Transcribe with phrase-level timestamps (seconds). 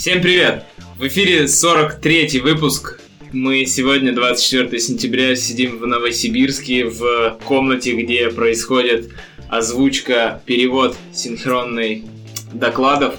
[0.00, 0.64] Всем привет!
[0.96, 3.02] В эфире 43 выпуск.
[3.32, 9.10] Мы сегодня, 24 сентября, сидим в Новосибирске в комнате, где происходит
[9.50, 12.06] озвучка, перевод синхронный
[12.54, 13.16] докладов.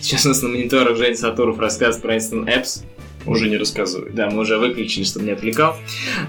[0.00, 2.84] Сейчас у нас на мониторах Жень Сатуров рассказывает про Instant Apps.
[3.26, 4.10] Уже не рассказывай.
[4.10, 5.76] Да, мы уже выключили, чтобы не отвлекал.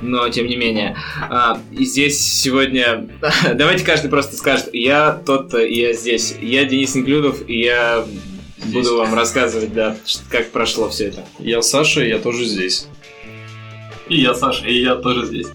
[0.01, 0.97] Но, тем не менее.
[1.29, 3.07] А, и здесь сегодня...
[3.55, 6.35] Давайте каждый просто скажет, я тот-то, я здесь.
[6.41, 8.05] Я Денис Неклюдов, и я
[8.63, 8.73] Здесь.
[8.73, 9.97] буду вам рассказывать, да,
[10.29, 11.25] как прошло все это.
[11.39, 12.87] Я Саша, и я тоже здесь.
[14.07, 15.47] И я Саша, и я тоже здесь.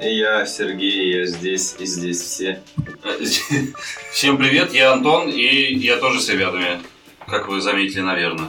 [0.00, 2.60] Я Сергей, я здесь и здесь все.
[4.12, 6.80] Всем привет, я Антон, и я тоже с ребятами,
[7.26, 8.48] как вы заметили, наверное.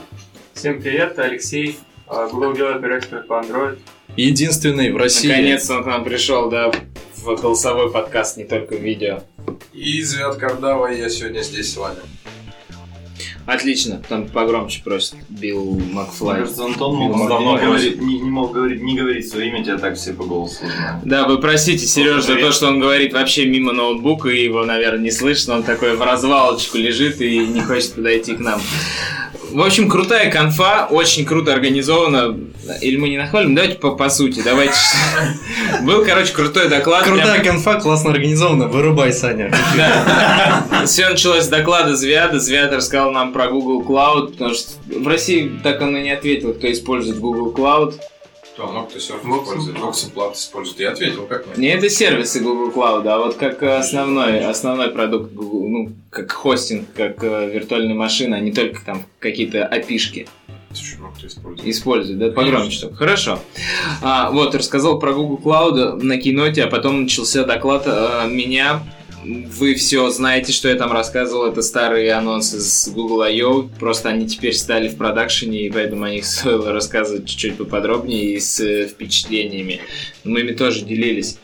[0.52, 1.78] Всем привет, Алексей.
[2.06, 3.78] А, Google делает проект по Android.
[4.16, 5.28] Единственный в России.
[5.28, 6.70] Наконец-то он к нам пришел, да,
[7.16, 9.22] в голосовой подкаст, не только в видео.
[9.72, 12.00] И Звят Кардава, и я сегодня здесь с вами.
[13.46, 16.40] Отлично, там погромче просит Билл Мне Макфлай.
[16.40, 19.62] кажется, Антон мог Он давно не, говорить, не, не мог говорить, не говорить свое имя,
[19.62, 21.00] тебя так все по голосу узнали.
[21.04, 25.00] Да, вы простите, Сереж, за то, что он говорит вообще мимо ноутбука, и его, наверное,
[25.04, 25.56] не слышно.
[25.56, 28.60] Он такой в развалочку лежит и не хочет подойти к нам.
[29.54, 32.36] В общем, крутая конфа, очень круто организована.
[32.80, 33.54] Или мы не нахвалим?
[33.54, 34.74] Давайте по, по сути, давайте.
[35.82, 37.04] Был, короче, крутой доклад.
[37.04, 38.66] Крутая конфа, классно организована.
[38.66, 39.54] Вырубай, Саня.
[40.86, 42.40] Все началось с доклада Звяда.
[42.40, 46.52] Звяд рассказал нам про Google Cloud, потому что в России так он и не ответил,
[46.52, 47.94] кто использует Google Cloud.
[48.56, 50.80] Да, много кто серф Voxen использует, Voxenplat использует.
[50.80, 51.58] Я ответил, как нет?
[51.58, 56.86] Не это сервисы Google Cloud, а вот как основной, основной продукт Google, ну, как хостинг,
[56.94, 60.28] как э, виртуальная машина, а не только там какие-то опишки
[60.72, 61.68] использует.
[61.68, 62.96] используют, да, погромче чтобы.
[62.96, 63.38] Хорошо.
[64.02, 68.82] А, вот, рассказал про Google Cloud на киноте, а потом начался доклад э, меня.
[69.24, 74.28] Вы все знаете, что я там рассказывал, это старые анонсы с Google I.O., просто они
[74.28, 78.86] теперь стали в продакшене, и поэтому о них стоило рассказывать чуть-чуть поподробнее и с э,
[78.86, 79.80] впечатлениями.
[80.24, 81.38] Мы ими тоже делились.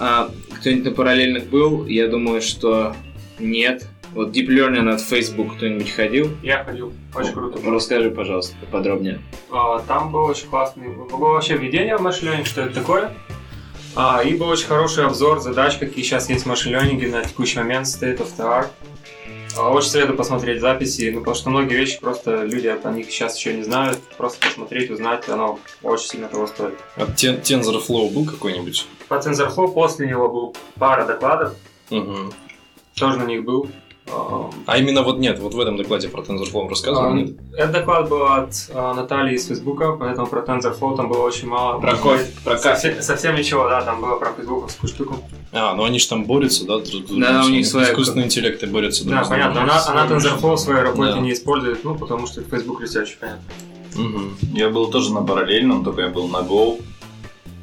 [0.00, 1.86] А, кто-нибудь на параллельных был?
[1.86, 2.96] Я думаю, что
[3.38, 3.86] нет.
[4.12, 6.30] Вот Deep Learning от Facebook кто-нибудь ходил?
[6.42, 7.58] Я ходил, очень круто.
[7.58, 7.74] было.
[7.74, 9.20] Расскажи, пожалуйста, поподробнее.
[9.50, 13.14] А, Там был очень классный, было вообще введение в Learning, что это такое.
[14.00, 17.84] А, И был очень хороший обзор задач, какие сейчас есть в Learning на текущий момент,
[17.88, 18.68] State of the Art.
[19.56, 23.36] А, Очень советую посмотреть записи, ну, потому что многие вещи просто люди о них сейчас
[23.36, 23.98] еще не знают.
[24.16, 26.74] Просто посмотреть, узнать, оно очень сильно того стоит.
[26.94, 28.86] А Тен- TensorFlow был какой-нибудь?
[29.08, 31.54] По TensorFlow после него был пара докладов,
[31.90, 32.32] Мгм.
[32.94, 33.68] тоже на них был.
[34.66, 37.30] А, именно вот нет, вот в этом докладе про TensorFlow рассказывал, А, нет?
[37.56, 41.80] Этот доклад был от а, Натальи из Фейсбука, поэтому про TensorFlow там было очень мало.
[41.80, 42.62] Про кофе, про кофе.
[42.68, 45.16] Совсем, совсем ничего, да, там было про фейсбуковскую штуку.
[45.52, 46.78] А, ну они же там борются, да?
[46.78, 49.62] друг Да, у них с- своя- Искусственные интеллекты борются Да, понятно.
[49.62, 51.18] Она, она TensorFlow в своей работе Да.
[51.20, 53.42] не использует, ну, потому что Facebook Research, понятно.
[53.96, 54.36] Мгм.
[54.54, 56.80] Я был тоже на параллельном, только я был на Go.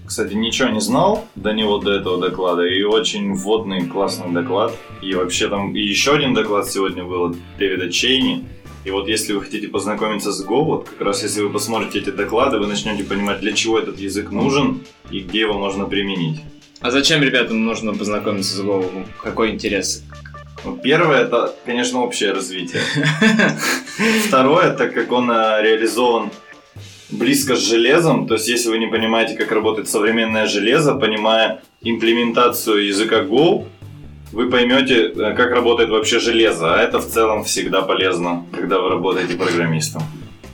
[0.06, 4.72] Кстати, ничего не знал до него, до этого доклада, и очень вводный, классный доклад.
[5.02, 8.46] И вообще там и еще один доклад сегодня был от Дэвида Чейни.
[8.84, 12.12] И вот если вы хотите познакомиться с Go, вот как раз если вы посмотрите эти
[12.12, 16.42] доклады, вы начнете понимать, для чего этот язык нужен и где его можно применить.
[16.82, 19.08] А зачем ребятам нужно познакомиться с Go?
[19.24, 20.04] Какой интерес?
[20.64, 22.82] Ну, Первое это, конечно, общее развитие.
[24.28, 26.32] Второе, так как он э, реализован
[27.10, 32.86] близко с железом, то есть если вы не понимаете, как работает современное железо, понимая имплементацию
[32.86, 33.66] языка Go,
[34.32, 38.90] вы поймете, э, как работает вообще железо, а это в целом всегда полезно, когда вы
[38.90, 40.04] работаете программистом.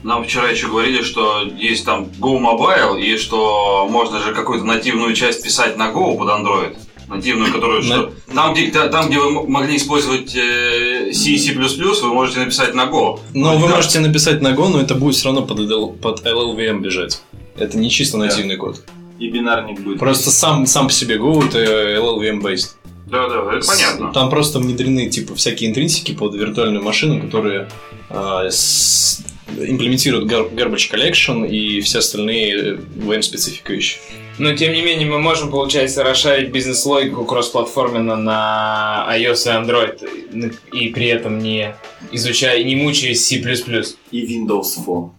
[0.02, 5.14] Нам вчера еще говорили, что есть там Go Mobile, и что можно же какую-то нативную
[5.14, 6.76] часть писать на Go под Android.
[7.16, 8.12] Нативную, которую что...
[8.34, 12.74] Там, где, та- там, где вы могли использовать э, C и C++, вы можете написать
[12.74, 13.20] на Go.
[13.34, 13.76] Но вы Да.
[13.76, 17.22] можете написать на Go, но это будет все равно под, LL под LLVM бежать.
[17.56, 18.82] Это не чисто нативный код.
[19.18, 19.98] И бинарник будет.
[19.98, 22.70] Просто сам, сам по себе Go это LLVM based.
[23.06, 24.12] Да, да, это понятно.
[24.12, 27.68] Там просто внедрены типа всякие интринсики под виртуальную машину, которые
[28.08, 29.22] а, с-
[29.58, 33.98] имплементируют gar- garbage collection и все остальные VM-специфика вещи.
[34.42, 40.88] Но тем не менее мы можем, получается, расшарить бизнес-логику кроссплатформенно на iOS и Android, и
[40.88, 41.76] при этом не
[42.10, 43.36] изучая, не мучаясь C++.
[43.36, 45.10] И Windows Phone.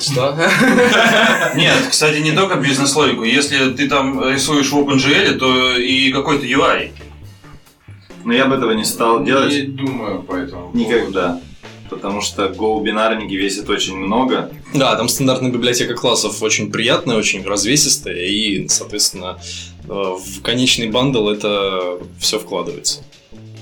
[0.00, 0.34] Что?
[1.56, 3.24] Нет, кстати, не только бизнес-логику.
[3.24, 6.92] Если ты там рисуешь в OpenGL, то и какой-то UI.
[8.24, 9.52] Но я бы этого не стал делать.
[9.52, 11.42] Не думаю по этому поводу.
[11.92, 14.50] Потому что Go бинарники весят очень много.
[14.74, 19.38] Да, там стандартная библиотека классов очень приятная, очень развесистая, и, соответственно,
[19.84, 23.04] э, в конечный бандл это все вкладывается.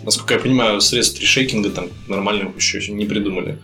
[0.05, 3.59] Насколько я понимаю, средств решейкинга там нормальных еще не придумали.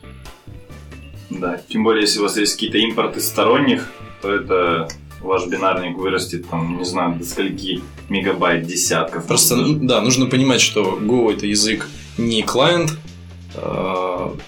[1.31, 3.89] Да, тем более, если у вас есть какие-то импорты сторонних,
[4.21, 4.89] то это
[5.21, 9.27] ваш бинарник вырастет, там, не знаю, до скольки мегабайт, десятков.
[9.27, 11.89] Просто, да, нужно понимать, что Go это язык
[12.19, 12.93] не клиент,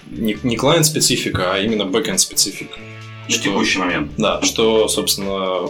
[0.09, 2.77] не, не клиент специфика, а именно backend специфик.
[3.27, 4.11] На текущий момент.
[4.17, 5.69] Да, что, собственно,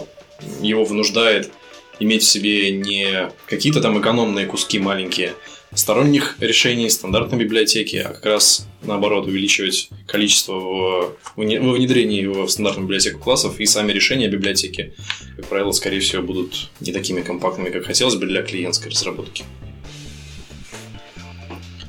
[0.62, 1.52] его вынуждает
[1.98, 5.34] иметь в себе не какие-то там экономные куски маленькие
[5.74, 12.46] сторонних решений стандартной библиотеки, а как раз наоборот увеличивать количество в, в не- внедрении его
[12.46, 14.94] в стандартную библиотеку классов и сами решения библиотеки,
[15.36, 19.44] как правило, скорее всего, будут не такими компактными, как хотелось бы для клиентской разработки.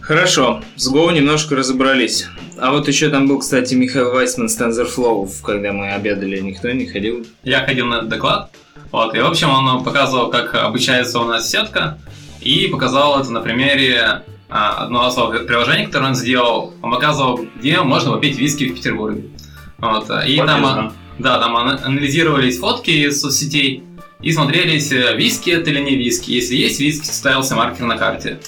[0.01, 2.27] Хорошо, с Go немножко разобрались.
[2.57, 6.85] А вот еще там был, кстати, Михаил Вайсман с TensorFlow, когда мы обедали, никто не
[6.85, 7.25] ходил.
[7.43, 8.51] Я ходил на этот доклад,
[8.91, 11.97] вот, и, в общем, он показывал, как обучается у нас сетка,
[12.41, 16.73] и показал это на примере а, одного своего приложения, которое он сделал.
[16.81, 19.29] Он показывал, где можно попить виски в Петербурге.
[19.77, 23.83] Вот, и там, да, там ана- анализировались фотки из соцсетей
[24.21, 26.31] и смотрелись, э, виски это или не виски.
[26.31, 28.39] Если есть виски, ставился маркер на карте.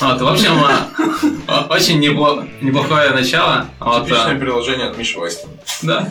[0.00, 0.52] Вот, в общем,
[1.48, 3.66] о- очень непло- неплохое начало.
[4.04, 5.56] Типичное а, приложение от Миши Вайсмана.
[5.82, 6.08] да.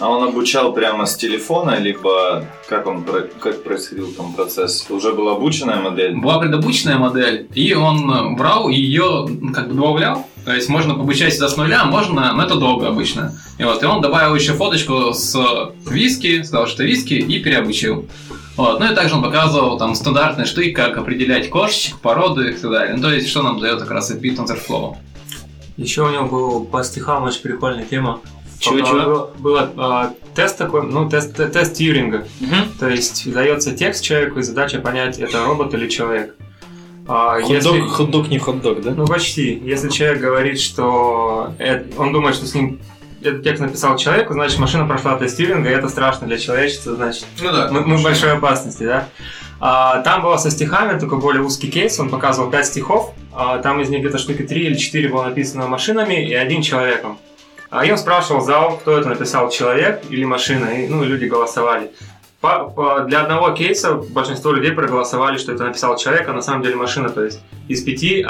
[0.00, 3.04] А он обучал прямо с телефона, либо как он
[3.40, 4.86] как происходил там процесс?
[4.90, 6.16] Уже была обученная модель?
[6.16, 10.26] Была предобученная модель, и он э, брал и ее как бы добавлял.
[10.44, 13.32] То есть можно обучать сюда с нуля, можно, но это долго обычно.
[13.58, 15.36] И вот, и он добавил еще фоточку с
[15.86, 18.06] виски, сказал, что виски, и переобучил.
[18.56, 18.80] Вот.
[18.80, 22.96] Ну и также он показывал там стандартный штык, как определять кошечек, породы и так далее.
[22.96, 24.96] Ну, то есть, что нам дает как раз API TensorFlow.
[25.76, 28.20] Еще у него был по стихам очень прикольная тема.
[28.64, 28.92] Чего-чего?
[29.00, 32.26] Было, было, а, тест такой, ну, тест, те- тест Тьюринга.
[32.40, 32.68] Мгм.
[32.78, 36.34] То есть дается текст человеку, и задача понять, это робот или человек.
[37.06, 38.92] А, Хот-дог, если- хот-дог не хот-дог, да?
[38.96, 39.60] Ну, почти.
[39.62, 42.80] Если человек говорит, что э- он думает, что с ним
[43.22, 47.24] этот текст написал человек, значит, машина прошла тест Тьюринга, и это страшно для человечества, значит,
[47.42, 47.68] Ну да.
[47.70, 49.08] мы, мы в большой опасности, да.
[49.60, 53.80] А, там было со стихами, только более узкий кейс, он показывал 5 стихов, а, там
[53.80, 57.18] из них где-то штуки 3 или 4 было написано машинами и один человеком.
[57.74, 61.90] А я спрашивал зал, кто это написал, человек или машина, и ну, люди голосовали.
[62.40, 66.62] По- по- для одного кейса большинство людей проголосовали, что это написал человек, а на самом
[66.62, 67.08] деле машина.
[67.08, 68.28] То есть из пяти а-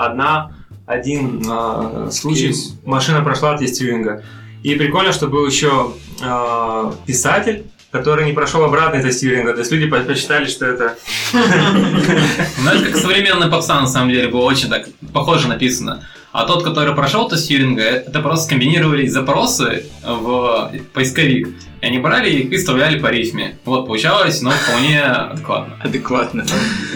[0.00, 0.52] а, одна,
[0.86, 2.74] один а, случай Кейс.
[2.86, 4.22] машина прошла Тьюринга.
[4.62, 5.92] И прикольно, что был еще
[6.22, 9.52] а, писатель, который не прошел обратный тест Тьюринга.
[9.52, 10.96] То есть люди по- посчитали, что это...
[11.34, 16.06] Ну, это как современный попса, на самом деле, было очень так похоже написано.
[16.32, 21.48] А тот, который прошел тест Тьюринга, это просто комбинировали запросы в поисковик.
[21.82, 23.58] И они брали их и вставляли по рифме.
[23.66, 25.76] Вот, получалось, но вполне адекватно.
[25.82, 26.46] Адекватно.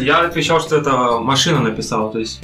[0.01, 2.11] Я отвечал, что это машина написала.
[2.11, 2.41] То есть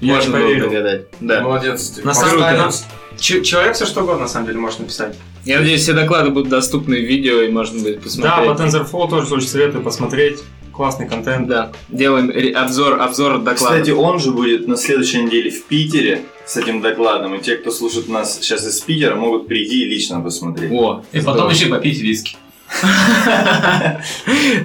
[0.00, 0.64] я Можно было поверил.
[0.70, 1.02] догадать.
[1.20, 1.40] Да.
[1.40, 1.88] Молодец.
[1.90, 2.06] ты.
[2.06, 5.16] На самом деле, человек все что угодно, на самом деле, может написать.
[5.44, 8.46] Я надеюсь, все доклады будут доступны в видео, и можно будет посмотреть.
[8.46, 10.38] Да, по TensorFlow тоже очень советую посмотреть.
[10.72, 11.48] Классный контент.
[11.48, 13.54] Да, делаем обзор, обзор доклада.
[13.56, 17.34] Кстати, он же будет на следующей неделе в Питере с этим докладом.
[17.34, 20.70] И те, кто слушает нас сейчас из Питера, могут прийти и лично посмотреть.
[20.72, 22.36] О, И потом еще попить виски.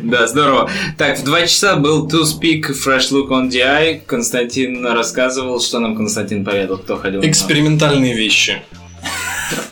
[0.03, 0.69] Да, здорово.
[0.97, 4.01] Так, в два часа был To Speak Fresh Look on DI.
[4.05, 7.21] Константин рассказывал, что нам Константин поведал, кто ходил.
[7.21, 8.61] Экспериментальные вещи.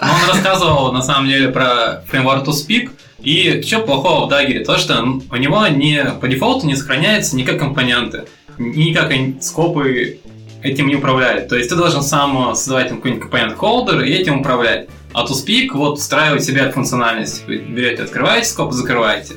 [0.02, 2.90] Но он рассказывал, на самом деле, про фреймворк ToSpeak.
[3.22, 4.64] И что плохого в Dagger?
[4.66, 8.26] То, что у него не, по дефолту не сохраняется никак компоненты.
[8.58, 9.12] Никак
[9.42, 10.20] скопы
[10.62, 11.50] этим не управляют.
[11.50, 14.90] То есть ты должен сам создавать там какой-нибудь компонент холдер и этим управлять.
[15.14, 17.46] А ToSpeak вот встраивает себя функциональность.
[17.48, 19.36] Вы берете, открываете скоп, закрываете.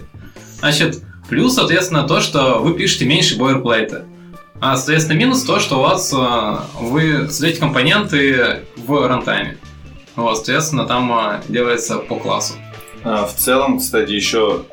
[0.59, 4.07] Значит, плюс, соответственно, то, что вы пишете меньше бойлерплейта.
[4.61, 9.59] А, соответственно, минус то, что у вас э, вы создаете компоненты в рантайме.
[10.17, 12.55] Вот, соответственно, там э, делается по классу.
[13.05, 14.65] А, В целом, кстати, еще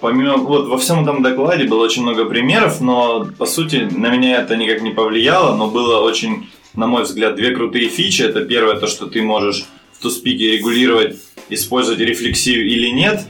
[0.00, 4.40] помимо вот во всем этом докладе было очень много примеров, но по сути на меня
[4.40, 8.22] это никак не повлияло, но было очень, на мой взгляд, две крутые фичи.
[8.22, 11.16] Это первое, то, что ты можешь в туспике регулировать,
[11.48, 13.22] использовать рефлексию или нет.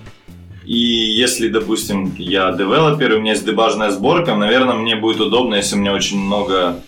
[0.65, 5.75] И если, допустим, я девелопер, у меня есть дебажная сборка, наверное, мне будет удобно, если
[5.75, 6.81] у меня очень много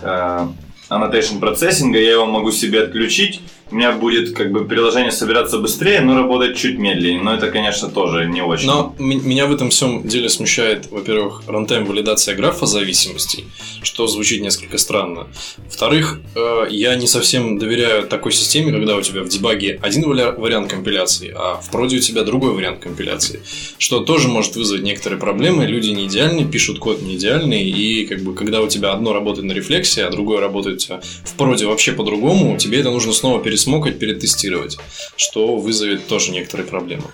[0.00, 0.46] э,
[0.88, 6.00] annotation процессинга, я его могу себе отключить, у меня будет как бы приложение собираться быстрее,
[6.00, 7.22] но работать чуть медленнее.
[7.22, 8.66] Но это, конечно, тоже не очень.
[8.66, 13.44] Но меня в этом всем деле смущает, во-первых, рантайм валидация графа зависимостей,
[13.82, 15.26] что звучит несколько странно.
[15.58, 20.70] Во-вторых, э, я не совсем доверяю такой системе, когда у тебя в дебаге один вариант
[20.70, 23.42] компиляции, а в проде у тебя другой вариант компиляции,
[23.78, 25.66] что тоже может вызвать некоторые проблемы.
[25.66, 29.46] Люди не идеальные, пишут код не идеальный, и как бы когда у тебя одно работает
[29.46, 30.88] на рефлексе, а другое работает
[31.24, 34.78] в проде вообще по-другому, тебе это нужно снова перестроить присмокать, перетестировать,
[35.16, 37.04] что вызовет тоже некоторые проблемы.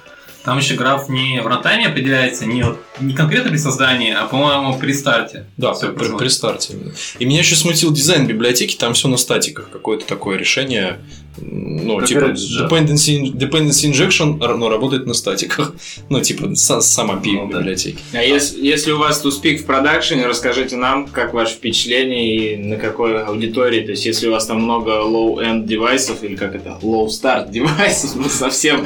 [0.45, 2.63] Там еще граф не в рантайме определяется, не,
[3.01, 5.47] не конкретно при создании, а, по-моему, при старте.
[5.57, 6.75] Да, Всё при, при старте.
[7.19, 9.71] И меня еще смутил дизайн библиотеки, там все на статиках.
[9.71, 10.99] Какое-то такое решение,
[11.37, 15.73] ну, Как типа dependency, dependency injection, но работает на статиках.
[16.11, 17.59] Ну, типа, са- сам API Ну, да.
[17.59, 17.99] библиотеки.
[18.13, 22.77] А если, если у вас туспик в продакшене, расскажите нам, как ваше впечатление и на
[22.77, 23.81] какой аудитории.
[23.85, 28.29] То есть, если у вас там много low-end девайсов, или как это, low-start девайсов, ну
[28.29, 28.85] совсем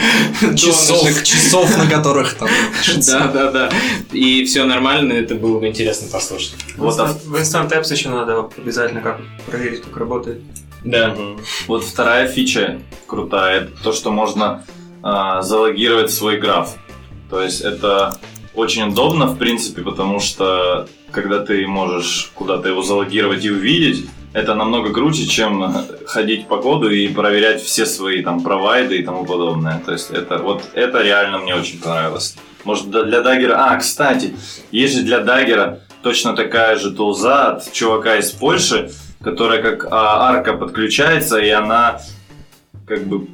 [0.57, 2.49] Часов, часов, на которых там...
[3.07, 3.71] Да, да, да.
[4.13, 6.55] И все нормально, это было бы интересно послушать.
[6.77, 10.41] Вот, а В Instant Apps еще надо обязательно как проверить, как работает.
[10.85, 11.17] Да.
[11.67, 14.65] Вот вторая фича крутая, это то, что можно
[15.03, 16.77] а, залогировать свой граф.
[17.31, 18.19] То есть это
[18.55, 24.55] очень удобно, в принципе, потому что когда ты можешь куда-то его залогировать и увидеть, это
[24.55, 25.73] намного круче, чем
[26.07, 29.83] ходить по коду и проверять все свои там провайды и тому подобное.
[29.85, 32.37] То есть это вот это реально мне очень понравилось.
[32.65, 33.71] Может для Даггера...
[33.71, 34.37] А, кстати,
[34.71, 38.91] есть же для Даггера точно такая же тулза от чувака из Польши,
[39.23, 42.01] которая как а, арка подключается, и она
[42.87, 43.27] как бы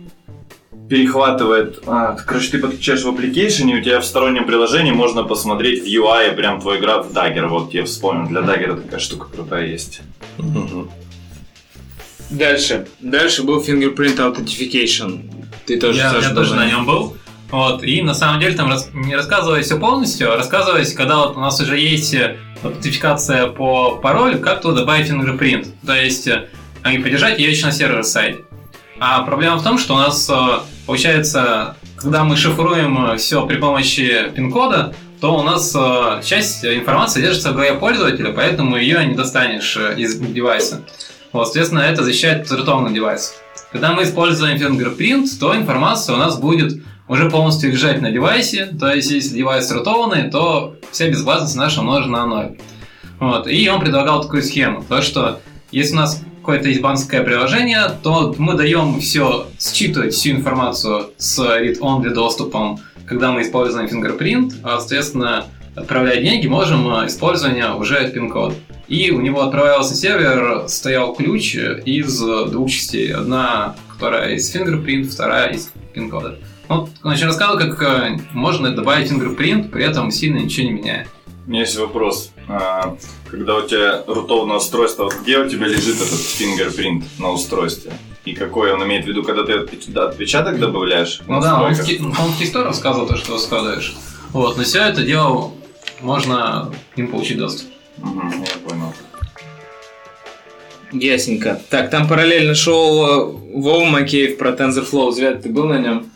[0.89, 1.83] перехватывает...
[1.87, 5.87] а, короче, ты подключаешь в application, и у тебя в стороннем приложении можно посмотреть в
[5.87, 7.47] UI прям твой граф Dagger.
[7.47, 10.01] Вот я вспомнил, для Dagger такая штука крутая есть.
[10.39, 10.91] Мгм.
[12.31, 12.87] Дальше.
[13.01, 15.31] Дальше был fingerprint authentication.
[15.67, 17.17] Ты тоже, я, Саша, я тоже на нем был.
[17.51, 21.37] Вот, и на самом деле там рас- не рассказывая все полностью, а рассказывать, когда вот
[21.37, 25.69] у нас уже есть э, аутентификация по паролю, как туда добавить fingerprint.
[25.87, 26.49] То есть, э,
[26.85, 28.45] не поддержать ее еще на сервер-сайде.
[28.99, 30.35] А проблема в том, что у нас э,
[30.87, 34.95] получается, когда мы шифруем все при помощи пин-кода,
[35.25, 39.95] то у нас э, часть информации держится в голове пользователя, поэтому ее не достанешь э,
[39.97, 40.83] из девайса.
[41.33, 43.35] Вот, соответственно, это защищает рутованный девайс.
[43.73, 48.67] Когда мы используем fingerprint, то информация у нас будет уже полностью лежать на девайсе.
[48.67, 52.59] То есть, если девайс рутованный, то вся безопасность наша умножена на ноль.
[53.21, 53.47] Вот.
[53.47, 54.85] И он предлагал такую схему.
[54.89, 60.33] То, что если у нас какое-то есть банковское приложение, то мы даем все, считывать всю
[60.33, 67.73] информацию с read-only доступом, когда мы используем fingerprint, а, соответственно, отправляя деньги, можем а, использование
[67.73, 68.55] уже пин-код.
[68.89, 73.15] И у него отправлялся сервер, стоял ключ из двух частей.
[73.15, 76.39] Одна, которая из fingerprint, вторая из пин-кода.
[76.69, 81.07] Вот, значит, рассказывал, как э, можно добавить fingerprint, при этом сильно ничего не меняя.
[81.47, 82.31] У меня есть вопрос.
[82.49, 82.97] А,
[83.31, 87.93] когда у тебя рутовное устройство, вот где у тебя лежит этот фингерпринт на устройстве?
[88.25, 91.21] И какой он имеет в виду, когда ты отпечаток добавляешь?
[91.27, 93.95] Ну да, он он в Keystore рассказывал то, что складываешь.
[94.33, 95.53] Вот, но все это дело
[96.01, 97.69] можно к ним получить доступ.
[97.99, 98.95] Мгм, я понял.
[100.93, 101.61] Ясненько.
[101.71, 105.13] Так, там параллельно шел э, Вова Макеев про TensorFlow.
[105.13, 106.11] Звят, ты был на нем?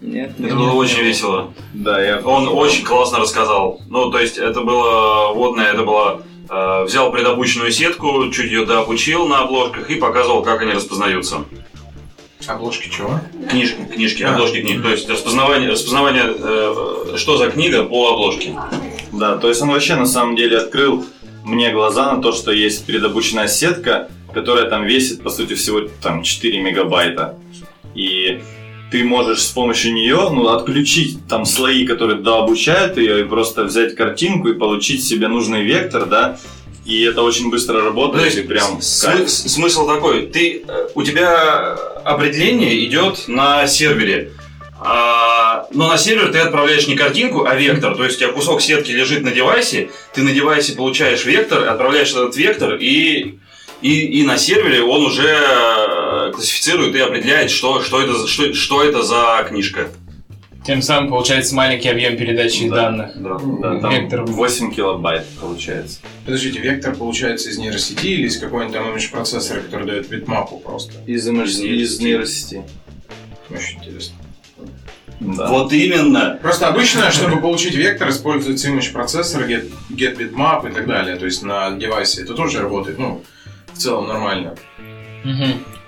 [0.00, 0.32] Нет?
[0.38, 1.52] Это было очень весело.
[1.74, 2.20] Да, я...
[2.20, 3.80] Он очень классно рассказал.
[3.88, 6.22] Ну, то есть, это было водное, это было...
[6.48, 11.44] э, взял предобученную сетку, чуть ее дообучил на обложках и показывал, как они распознаются.
[12.46, 13.20] Обложки чего?
[13.50, 14.32] Книжки, книжки, А.
[14.34, 14.82] обложки книг.
[14.82, 18.54] То есть, распознавание, распознавание э, что за книга по обложке.
[19.12, 21.04] Да, то есть он вообще на самом деле открыл
[21.44, 26.22] мне глаза на то, что есть предобученная сетка, которая там весит, по сути, всего там
[26.22, 27.36] 4 мегабайта.
[27.94, 28.40] И
[28.92, 33.96] ты можешь с помощью нее ну, отключить там слои, которые дообучают ее, и просто взять
[33.96, 36.38] картинку и получить себе нужный вектор, да,
[36.84, 39.30] и это очень быстро работает, есть, и прям с- кайф.
[39.30, 44.32] с- смысл такой, ты, э, у тебя определение идет на сервере,
[44.84, 47.94] А, но на сервер ты отправляешь не картинку, а вектор.
[47.96, 52.10] То есть у тебя кусок сетки лежит на девайсе, ты на девайсе получаешь вектор, отправляешь
[52.10, 53.36] этот вектор, и,
[53.82, 58.52] и, и на сервере он уже э, классифицирует и определяет, что, что, это, за- что,
[58.54, 59.88] что это за книжка.
[60.64, 62.76] Тем самым получается маленький объем передачи Да.
[62.82, 63.10] данных.
[63.16, 64.22] Да, да, там Вектор.
[64.24, 65.98] 8 килобайт получается.
[66.24, 70.92] Подождите, вектор получается из нейросети или из какого-нибудь там имидж процессора, который дает битмапу просто?
[71.06, 72.62] Из, из нейросети.
[73.50, 74.14] Очень интересно.
[75.18, 75.48] Да.
[75.48, 76.38] Вот именно.
[76.42, 81.16] Просто обычно, чтобы получить вектор, используется image процессор, get, get bitmap и так далее.
[81.16, 83.22] То есть на девайсе это тоже работает, ну,
[83.74, 84.54] в целом нормально.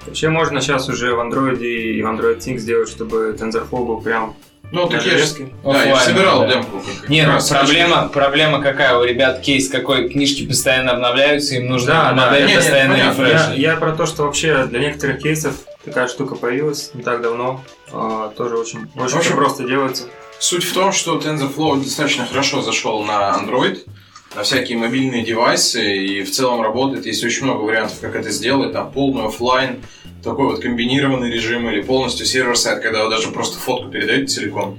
[0.06, 4.34] Вообще можно сейчас уже в Android и в Android Things сделать, чтобы TensorFlow был прям
[4.70, 5.16] Ну, так я.
[5.64, 6.52] Да, я собирал да.
[6.54, 6.82] демку.
[7.08, 8.98] Не, ну, проблема, проблема какая?
[8.98, 10.10] У ребят кейс какой?
[10.10, 13.22] Книжки постоянно обновляются, им нужно Да, да, модель не, постоянно понятно.
[13.22, 13.40] refresh.
[13.56, 17.62] Я, я про то, что вообще для некоторых кейсов такая штука появилась не так давно.
[17.90, 20.04] А, тоже очень, очень общем, просто делается.
[20.38, 23.86] Суть в том, что TensorFlow достаточно хорошо зашел на Android.
[24.34, 27.06] На всякие мобильные девайсы и в целом работает.
[27.06, 28.72] Есть очень много вариантов, как это сделать.
[28.72, 29.76] Там полный оффлайн,
[30.22, 34.78] такой вот комбинированный режим или полностью server-side, когда вы даже просто фотку передаете целиком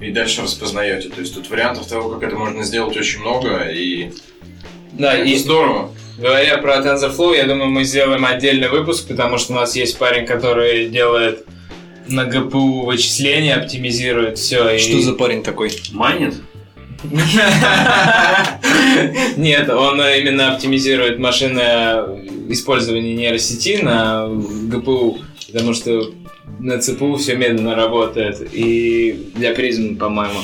[0.00, 1.08] и дальше распознаете.
[1.08, 4.12] То есть тут вариантов того, как это можно сделать, очень много и
[4.92, 5.90] Да, это и здорово.
[6.16, 10.24] говоря про TensorFlow, я думаю, мы сделаем отдельный выпуск, потому что у нас есть парень,
[10.26, 11.44] который делает
[12.06, 14.78] на ГПУ вычисления, оптимизирует все.
[14.78, 15.72] Что за парень такой?
[15.92, 16.34] Майнит?
[19.36, 22.04] Нет, он э, именно оптимизирует машинное
[22.48, 26.10] использование нейросети на ГПУ, потому что
[26.58, 30.40] на ЦПУ все медленно работает, и для призм, по-моему.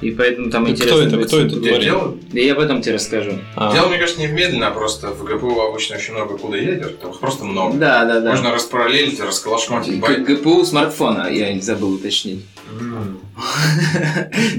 [0.00, 0.96] И поэтому там Да интересно.
[0.98, 1.16] кто это?
[1.16, 1.70] будет Кто это смотреть.
[1.70, 1.84] творит?
[1.84, 3.32] Дело, Да я потом тебе расскажу.
[3.56, 6.56] А, дело, мне кажется, не в медленно, а просто в ГПУ обычно очень много куда
[6.56, 7.76] ядер, там просто много.
[7.76, 8.30] Да, да, да.
[8.30, 10.22] Можно распараллелить, расколошматить байт.
[10.24, 12.44] ГПУ смартфона, я не забыл уточнить.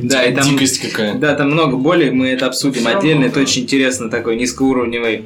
[0.04, 0.44] Да, и там...
[0.46, 1.16] Дикость какая.
[1.16, 5.26] Да, там много болей, мы это обсудим отдельно, это очень интересно, такой низкоуровневый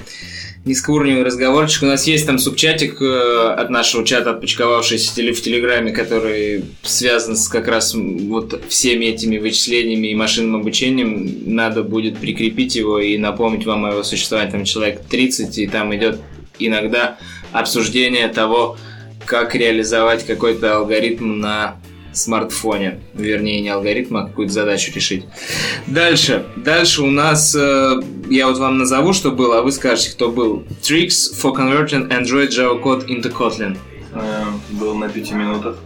[0.65, 1.84] низкоуровневый разговорчик.
[1.84, 7.48] У нас есть там субчатик э, от нашего чата, отпочковавшийся в Телеграме, который связан с
[7.48, 11.44] как раз вот всеми этими вычислениями и машинным обучением.
[11.46, 14.51] Надо будет прикрепить его и напомнить вам о его существовании.
[14.51, 16.20] Там человек 30, и там идет
[16.60, 17.18] иногда
[17.51, 18.77] обсуждение того,
[19.25, 21.80] как реализовать какой-то алгоритм на
[22.13, 23.00] смартфоне.
[23.13, 25.25] Вернее, не алгоритм, а какую-то задачу решить.
[25.88, 26.46] Дальше.
[26.58, 30.63] Дальше у нас, э, я вот вам назову, что было, а вы скажете, кто был.
[30.82, 33.77] Tricks for converting Android Java code into Kotlin.
[34.13, 35.77] Э, Был на пяти минутах.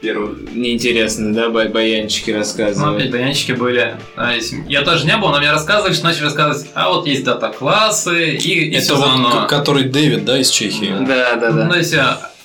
[0.00, 0.34] Первый.
[0.52, 2.96] Неинтересно, да, бай- баянчики Ну, рассказывают?
[2.98, 3.94] опять баянчики были.
[4.16, 4.32] А,
[4.66, 8.64] Я тоже не был, но мне рассказывали, что начали рассказывать, а вот есть дата-классы, и,
[8.68, 10.92] и Это вот к- который Дэвид, да, из Чехии?
[11.06, 11.68] Да, да, Ну, да.
[11.68, 11.94] то есть,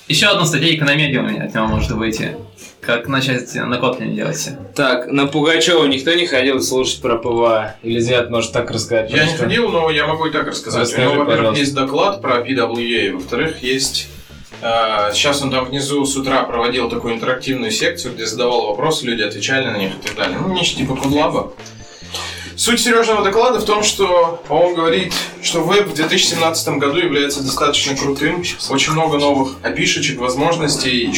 [0.06, 2.36] еще одна статейка на медиа у меня от него может выйти.
[2.88, 4.48] Как начать на Kotlin делать.
[4.74, 7.74] Так, на Пугачева никто не ходил слушать про PWA?
[7.82, 9.10] Или Зят может так рассказать?
[9.10, 9.40] Я не Что?
[9.40, 10.84] ходил, но я могу и так рассказать.
[10.84, 11.60] Расскажи, У него, во-первых, пожалуйста.
[11.60, 14.08] есть доклад про PWA, во-вторых, есть...
[14.62, 19.20] э, сейчас он там внизу с утра проводил такую интерактивную секцию, где задавал вопросы, люди
[19.20, 20.38] отвечали на них и так далее.
[20.40, 21.52] Ну, нечто типа кодлаба.
[22.56, 27.94] Суть Сережного доклада в том, что он говорит, что веб в 2017 году является достаточно
[27.94, 31.12] крутым, очень много новых опишечек, возможностей, и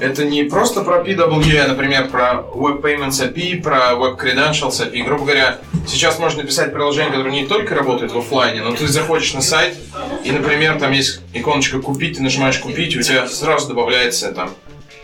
[0.00, 5.04] это не просто про PWA, а, например, про Web Payments API, про Web Credentials API.
[5.04, 9.34] Грубо говоря, сейчас можно написать приложение, которое не только работает в оффлайне, но ты заходишь
[9.34, 9.76] на сайт,
[10.24, 14.50] и, например, там есть иконочка «Купить», ты нажимаешь «Купить», у тебя сразу добавляется там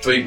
[0.03, 0.25] твои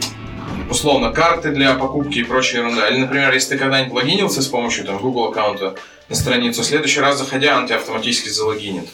[0.69, 2.89] условно карты для покупки и прочая ерунда.
[2.89, 5.75] Или, например, если ты когда-нибудь логинился с помощью там, Google аккаунта
[6.10, 8.88] на страницу, в следующий раз заходя, он тебя автоматически залогинит.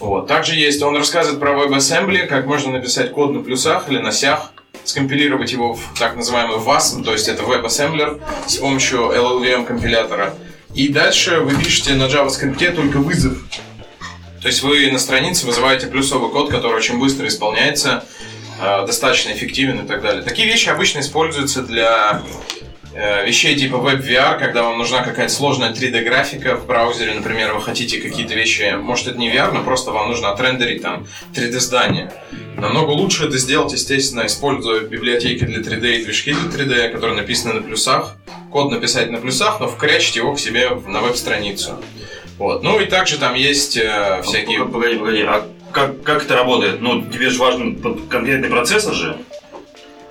[0.00, 0.26] Вот.
[0.26, 4.52] Также есть, он рассказывает про WebAssembly, как можно написать код на плюсах или на сях,
[4.84, 10.34] скомпилировать его в так называемый WASM, то есть это WebAssembler с помощью LLVM компилятора.
[10.74, 13.38] И дальше вы пишете на JavaScript только вызов.
[14.40, 18.04] То есть вы на странице вызываете плюсовый код, который очень быстро исполняется,
[18.60, 20.22] э, достаточно эффективен и так далее.
[20.22, 22.22] Такие вещи обычно используются для
[22.94, 28.34] вещей типа WebVR, когда вам нужна какая-то сложная 3D-графика в браузере, например, вы хотите какие-то
[28.34, 32.12] вещи, может это не VR, но просто вам нужно отрендерить там 3D-здание.
[32.56, 37.54] Намного лучше это сделать, естественно, используя библиотеки для 3D и движки для 3D, которые написаны
[37.54, 38.16] на плюсах.
[38.50, 41.82] Код написать на плюсах, но вкрячить его к себе на веб-страницу.
[42.38, 42.62] Вот.
[42.62, 44.66] Ну и также там есть э, всякие...
[44.66, 46.80] Погоди, погоди, а как, как это работает?
[46.80, 49.16] Ну, тебе же важен конкретный процессор же.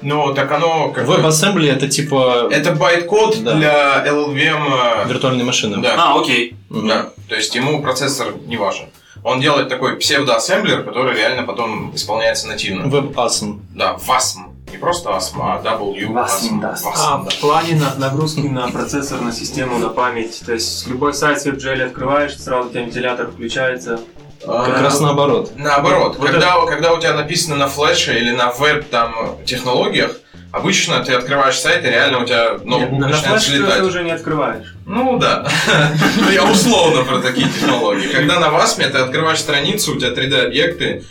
[0.01, 3.53] Ну, так оно как бы- WebAssembly это типа Это байт-код Да.
[3.53, 5.03] для LLVM.
[5.05, 5.77] э, виртуальной машины.
[5.77, 5.95] Да.
[5.97, 6.55] А, окей.
[6.69, 6.87] Мгм.
[6.87, 8.85] Да, то есть ему процессор не важен.
[9.23, 12.87] Он делает такой псевдоассемблер, который реально потом исполняется нативно.
[12.87, 13.59] WebAssembly.
[13.75, 14.47] Да, WASM.
[14.71, 16.07] Не просто ASM, а W.
[16.13, 16.69] WASM, да.
[16.69, 17.29] А WASM, да.
[17.29, 20.41] в плане на- нагрузки на процессор, на систему, на память.
[20.45, 23.99] То есть любой сайт с WebGL открываешь, сразу у тебя вентилятор включается.
[24.45, 25.51] Как А, раз наоборот.
[25.55, 30.11] Наоборот, Вот когда, когда у тебя написано на флеше или на веб там технологиях,
[30.51, 33.81] обычно ты открываешь сайт и реально у тебя ноутбук на, на начинает ты слетать.
[33.83, 34.75] уже не открываешь.
[34.85, 35.47] Ну да.
[36.17, 38.07] Ну, Я условно про такие технологии.
[38.07, 41.03] Когда на WASM ты открываешь страницу, у тебя 3D-объекты,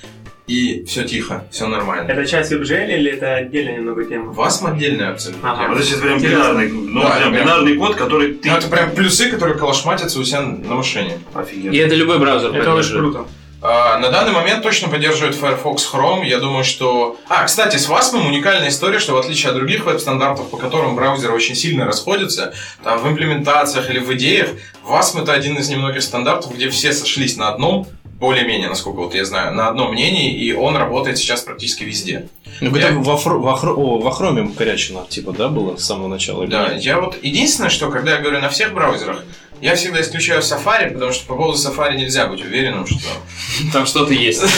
[0.50, 2.10] и все тихо, все нормально.
[2.10, 4.32] Это часть WebGL или это отдельная немного тема?
[4.32, 5.52] WASM отдельная абсолютно.
[5.52, 5.68] Ага.
[5.72, 7.44] Вот это прям бинарный, ну, Да, прям прям.
[7.44, 8.50] бинарный код, который ты...
[8.50, 11.18] Ну, это прям плюсы, которые калашматятся у себя на машине.
[11.34, 11.72] Офигенно.
[11.72, 13.14] И это любой браузер Это очень поддерживает.
[13.14, 13.30] круто.
[13.62, 16.24] А, на данный момент точно поддерживает Firefox Chrome.
[16.26, 17.18] Я думаю, что...
[17.28, 21.34] А, кстати, с WASM уникальная история, что в отличие от других веб-стандартов, по которым браузеры
[21.34, 24.48] очень сильно расходятся, там в имплементациях или в идеях,
[24.88, 27.86] WASM это один из немногих стандартов, где все сошлись на одном,
[28.20, 32.28] более-менее, насколько вот я знаю, на одном мнении, и он работает сейчас практически везде.
[32.60, 35.84] Ну, Я- это во, фро- во, хро- о, во хроме корячено, типа, да, было с
[35.84, 36.46] самого начала?
[36.46, 37.16] Да, я вот...
[37.22, 39.24] Единственное, что когда я говорю на всех браузерах,
[39.60, 43.10] Я всегда исключаю Safari, потому что по поводу Safari нельзя быть уверенным, что...
[43.72, 44.42] Там что-то есть.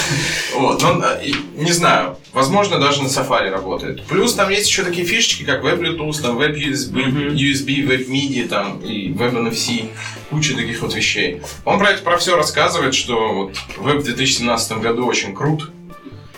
[0.55, 4.05] Вот, но, э, не знаю, возможно, даже на Safari работает.
[4.05, 7.33] Плюс там есть еще такие фишечки, как Web Bluetooth, там Web USB.
[7.33, 9.88] USB, Web MIDI, там, и Web NFC,
[10.31, 11.41] куча таких вот вещей.
[11.65, 15.73] Он про это про все рассказывает, что вот Web в 2017 году очень крут,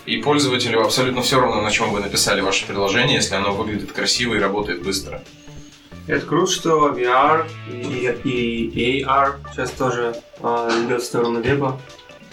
[0.07, 4.35] и пользователю абсолютно все равно, на чем вы написали ваше приложение, если оно выглядит красиво
[4.35, 5.23] и работает быстро.
[6.07, 11.81] Это круто, что VR и, и AR сейчас тоже а, идет в сторону веба.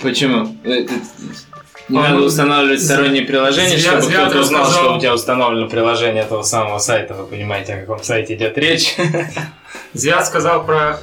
[0.01, 0.57] Почему?
[0.63, 0.93] Это-
[1.88, 5.69] Не А, надо устанавливать сторонние приложения, Звя- чтобы кто-то узнал, сказал- что у тебя установлено
[5.69, 7.13] приложение этого самого сайта.
[7.13, 8.95] Вы понимаете, о каком сайте идет речь.
[9.93, 10.99] Звяз сказал про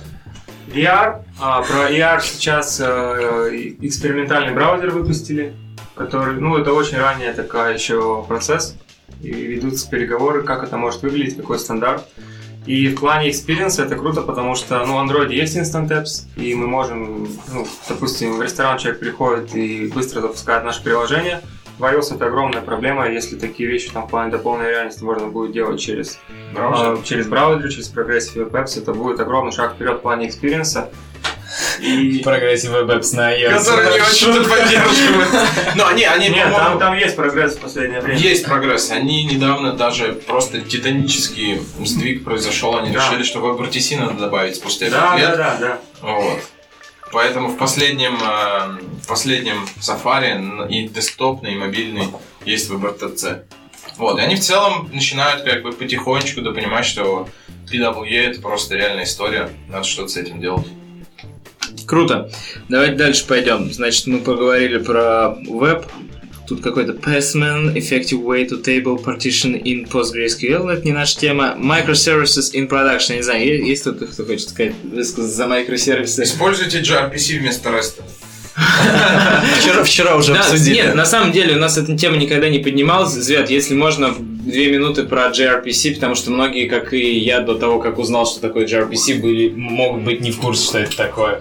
[0.69, 3.51] VR, а про AR сейчас э,
[3.81, 5.55] экспериментальный браузер выпустили,
[5.95, 8.77] который, ну, это очень ранняя такая еще процесс,
[9.23, 12.07] и ведутся переговоры, как это может выглядеть, какой стандарт.
[12.69, 16.55] И в плане experience это круто, потому что, ну, в Android есть Instant Apps, и
[16.55, 21.41] мы можем, ну, допустим, в ресторан человек приходит и быстро запускает наше приложение.
[21.79, 25.53] В iOS это огромная проблема, если такие вещи там в плане дополненной реальности можно будет
[25.53, 26.19] делать через
[26.57, 30.91] а, через браузер, через Progressive Web Apps, это будет огромный шаг вперед в плане экспириенса.
[31.81, 32.19] И...
[32.25, 33.59] Progressive Web Apps на iOS.
[33.59, 35.29] Который не очень поддерживает.
[35.77, 38.19] Но они, они, Нет, там, там есть прогресс в последнее время.
[38.19, 38.91] Есть прогресс.
[38.91, 42.77] Они недавно даже просто титанический сдвиг произошел.
[42.77, 43.07] Они Да.
[43.07, 45.37] решили, что WebRTC надо добавить спустя Да, пять да, лет.
[45.37, 45.79] да, да.
[46.03, 46.41] Вот.
[47.11, 52.09] Поэтому в последнем, э, в последнем Safari и десктопный, и мобильный
[52.45, 53.45] есть WebRTC.
[53.97, 57.29] Вот, и они в целом начинают как бы потихонечку допонимать, что
[57.73, 60.67] PWA это просто реальная история, надо что-то с этим делать.
[61.89, 62.31] Круто.
[62.69, 63.73] Давайте дальше пойдем.
[63.73, 65.87] Значит, мы поговорили про веб.
[66.47, 70.71] Тут какой-то Passman, Effective Way to Table Partition in PostgreSQL.
[70.71, 71.57] Это не наша тема.
[71.59, 73.11] Microservices in Production.
[73.13, 76.23] Я не знаю, есть кто-то, кто хочет сказать, высказаться за микросервисы?
[76.25, 78.03] Используйте gRPC вместо REST.
[79.61, 80.75] Вчера, вчера уже Да, обсудили.
[80.75, 83.13] нет, на самом деле у нас эта тема никогда не поднималась.
[83.13, 87.55] Звят, если можно, в две минуты про gRPC, потому что многие, как и я, до
[87.55, 91.41] того, как узнал, что такое gRPC, были, могут быть не в курсе, что это такое.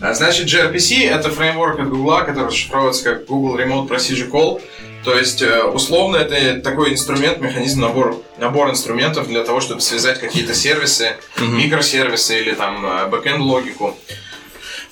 [0.00, 4.62] А, Значит, gRPC— это фреймворк от Google, который расшифровывается как Google Remote Procedure Call.
[5.04, 10.20] То есть, э, условно, это такой инструмент, механизм, набор, набор инструментов для того, чтобы связать
[10.20, 13.96] какие-то сервисы, микросервисы или там бэкэнд логику.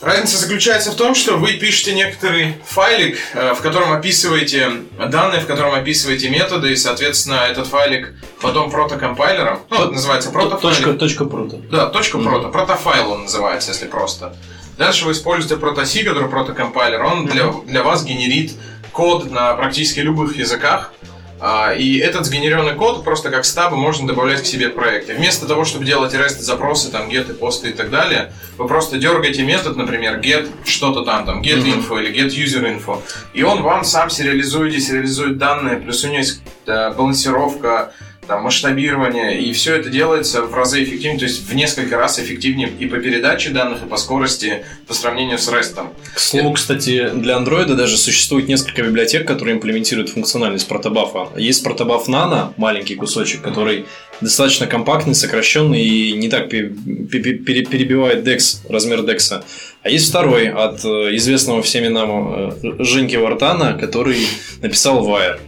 [0.01, 4.71] Разница заключается в том, что вы пишете некоторый файлик, э, в котором описываете
[5.11, 10.79] данные, в котором описываете методы, и, соответственно, этот файлик потом протокомпайлером, ну, это называется протофайлик.
[10.79, 11.57] Точка, точка прута.
[11.71, 12.49] Да, точка прото.
[12.49, 14.37] Протофайл он называется, если просто.
[14.79, 17.03] Дальше вы используете протоси, который протокомпайлер.
[17.03, 18.53] Он для, для вас генерит
[18.93, 20.93] код на практически любых языках.
[21.41, 25.15] А, И этот сгенеренный код просто как стабы можно добавлять к себе в проекте.
[25.15, 29.43] Вместо того, чтобы делать REST запросы, там, get, посты и так далее, вы просто дергаете
[29.43, 33.01] метод, например, get что-то там, там, get info или get user info,
[33.35, 37.93] и он вам сам сериализует, десериализует данные, плюс у него есть э, балансировка,
[38.29, 42.71] там, масштабирование, и все это делается в разы эффективнее, то есть в несколько раз эффективнее
[42.79, 45.79] и по передаче данных, и по скорости по сравнению с REST.
[46.15, 51.29] К слову, кстати, для Android даже существует несколько библиотек, которые имплементируют функциональность протобафа.
[51.37, 53.87] Есть протобаф Nano, маленький кусочек, который
[54.21, 56.69] достаточно компактный, сокращенный и не так пе-
[57.11, 59.43] пе- пе- пере- перебивает DEX, размер DEX.
[59.83, 64.27] А есть второй от э, известного всеми нам э, Джейка Вортона, который
[64.61, 65.39] написал Wire.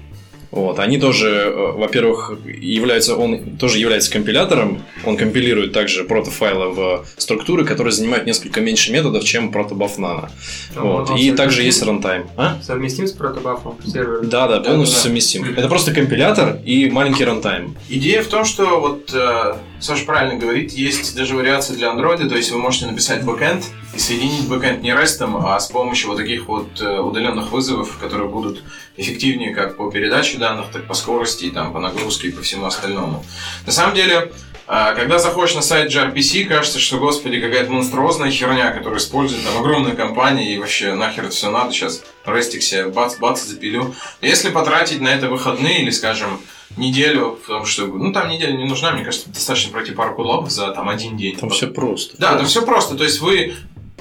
[0.51, 7.07] Вот, они тоже, э, во-первых, являются, он тоже является компилятором, он компилирует также proto-файлы в
[7.17, 10.29] структуры, которые занимают несколько меньше методов, чем protobuf Nano.
[10.75, 11.11] А Вот.
[11.11, 12.29] он И также есть рантайм.
[12.37, 12.59] А?
[12.63, 14.23] Совместим с protobuf ом сервера?
[14.23, 15.03] Да, да, полностью да.
[15.03, 15.45] совместим.
[15.57, 17.77] Это просто компилятор и маленький рантайм.
[17.89, 22.37] Идея в том, что вот э, Саша правильно говорит, есть даже вариации для Android, то
[22.37, 26.49] есть вы можете написать бэкэнд и соединить бэкэнд не REST, а с помощью вот таких
[26.49, 28.63] вот э, удаленных вызовов, которые будут
[29.01, 32.67] эффективнее как по передаче данных, так по скорости, и там, по нагрузке и по всему
[32.67, 33.25] остальному.
[33.67, 34.33] На самом деле,
[34.69, 39.59] э, когда заходишь на сайт gRPC, кажется, что, господи, какая-то монструозная херня, которую использует там
[39.59, 43.95] огромная компания, и вообще нахер это все надо, сейчас рестик себе бац-бац запилю.
[44.21, 46.41] Если потратить на это выходные или, скажем,
[46.77, 50.71] неделю, потому что, ну, там неделя не нужна, мне кажется, достаточно пройти пару кодлабов за
[50.71, 51.37] там один день.
[51.37, 52.15] Там все просто.
[52.19, 52.97] Да, там все просто.
[52.97, 53.55] То есть вы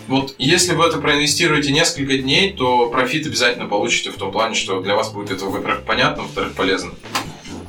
[0.09, 4.81] вот если вы это проинвестируете несколько дней, то профит обязательно получите в том плане, что
[4.81, 6.91] для вас будет это, во-первых, понятно, во-вторых, полезно.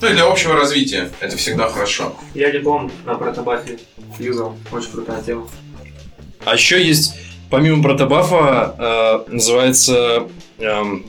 [0.00, 2.14] Ну и для общего развития это всегда хорошо.
[2.35, 3.79] Я диплом на протобафе
[4.18, 4.57] юзал.
[4.72, 5.46] Очень крутая тема.
[6.46, 7.14] А еще есть,
[7.50, 8.74] помимо протобафа,
[9.29, 10.26] э, называется
[10.59, 11.05] эм,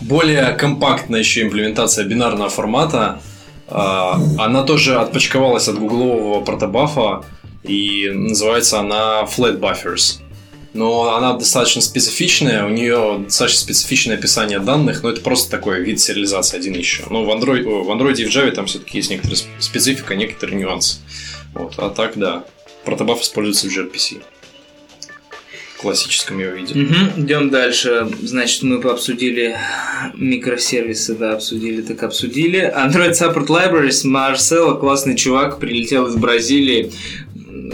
[0.00, 3.20] более компактная еще имплементация бинарного формата.
[3.68, 7.24] Э, она тоже отпочковалась от гуглового протобафа.
[7.64, 10.20] И называется она Flat Buffers.
[10.74, 16.00] Но она достаточно специфичная, у нее достаточно специфичное описание данных, но это просто такой вид
[16.00, 17.04] сериализации один еще.
[17.10, 20.58] Но в Android, в Android и в Java там все-таки есть некоторая сп- специфика, некоторые
[20.58, 20.98] нюансы.
[21.54, 21.74] Вот.
[21.78, 22.44] А так, да.
[22.84, 24.20] Протобаф используется в gRPC.
[25.76, 26.74] В классическом его виде.
[26.74, 28.08] Мгм, Идем дальше.
[28.22, 29.56] Значит, мы пообсудили
[30.14, 32.60] микросервисы, да, обсудили, так обсудили.
[32.76, 36.90] Android Support Libraries, Марсело, классный чувак, прилетел из Бразилии.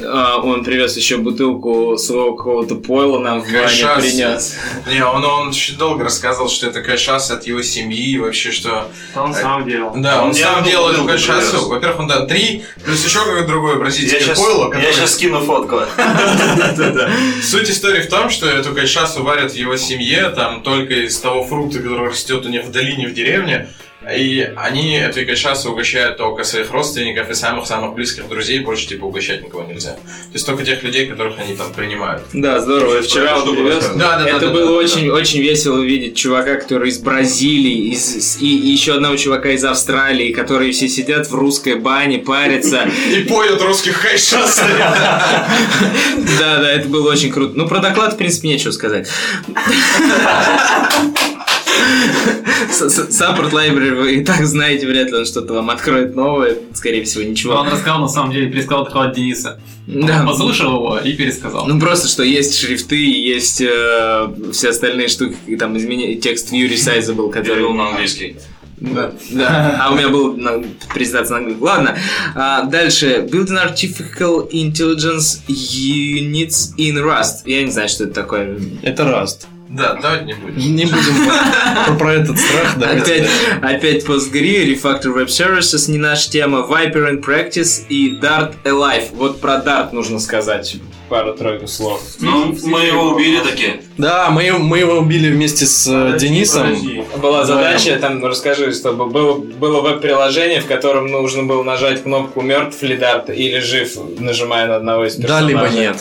[0.05, 4.57] А, Он привез еще бутылку своего какого-то пойла нам в бане принес.
[4.87, 8.89] Не, он, он очень долго рассказывал, что это кайшас от его семьи, и вообще, что...
[9.17, 9.93] Он сам делал.
[9.97, 11.69] Да, он мне сам делал эту кайшасу.
[11.69, 14.93] Во-первых, он, да, три, плюс еще какое-то другое Я бразильское сейчас, пойло, я которое...
[14.93, 15.81] сейчас скину фотку.
[17.43, 21.43] Суть истории в том, что эту кайшасу варят в его семье, там только из того
[21.45, 23.69] фрукта, который растет у них в долине, в деревне.
[24.09, 29.45] И они этой кайшасу угощают только своих родственников и самых-самых близких друзей, больше типа угощать
[29.45, 29.91] никого нельзя.
[29.91, 32.23] То есть только тех людей, которых они там принимают.
[32.33, 32.95] Да, здорово.
[32.97, 33.91] Я вчера он привез.
[33.97, 35.15] Да, да, да, Это да, было да, очень, да.
[35.15, 40.33] очень весело увидеть чувака, который из Бразилии, из, и, и еще одного чувака из Австралии,
[40.33, 42.89] которые все сидят в русской бане, парятся.
[43.11, 44.63] И поют русских кайшас.
[46.39, 47.53] Да, да, это было очень круто.
[47.55, 49.09] Ну, про доклад, в принципе, нечего сказать.
[52.71, 56.57] С- с- Support Library вы и так знаете, вряд ли он что-то вам откроет новое.
[56.75, 57.65] Скорее всего, Он ничего.
[57.65, 59.61] рассказал, на самом деле, пересказал доклад Дениса.
[59.87, 60.21] Да.
[60.21, 61.67] Он послушал его и пересказал.
[61.67, 66.69] Ну просто, что есть шрифты, есть э, все остальные штуки, и там изменение, текст view
[66.71, 67.55] resizable, который...
[67.57, 68.37] Перевел на английский.
[68.79, 69.79] Да, да.
[69.83, 70.63] А у меня был на,
[70.95, 71.67] презентация на английском.
[71.67, 71.99] Ладно.
[72.35, 73.27] А, дальше.
[73.31, 77.43] Building Artificial Intelligence Units in Rust.
[77.45, 78.59] Я не знаю, что это такое.
[78.83, 79.47] Это Rust.
[79.73, 80.77] Да, давайте не будем.
[80.77, 81.27] Не будем
[81.87, 82.91] про, про этот страх, да.
[82.91, 83.29] Опять,
[83.63, 89.11] опять PostgRE, Refactor Web Services, не наша тема, Viper in Practice и Dart Alive.
[89.13, 90.77] Вот про Dart нужно сказать
[91.09, 92.03] пару-тройку слов.
[92.21, 93.81] Ну, мы его убили таки.
[93.97, 96.63] Да, мы, мы его убили вместе с э, Подожди, Денисом.
[96.69, 97.03] подожди.
[97.21, 102.83] Была задача, там расскажи, чтобы было, было веб-приложение, в котором нужно было нажать кнопку мертв
[102.83, 105.49] ли Dart или жив, нажимая на одного из Да, персонажей.
[105.49, 105.97] либо нет.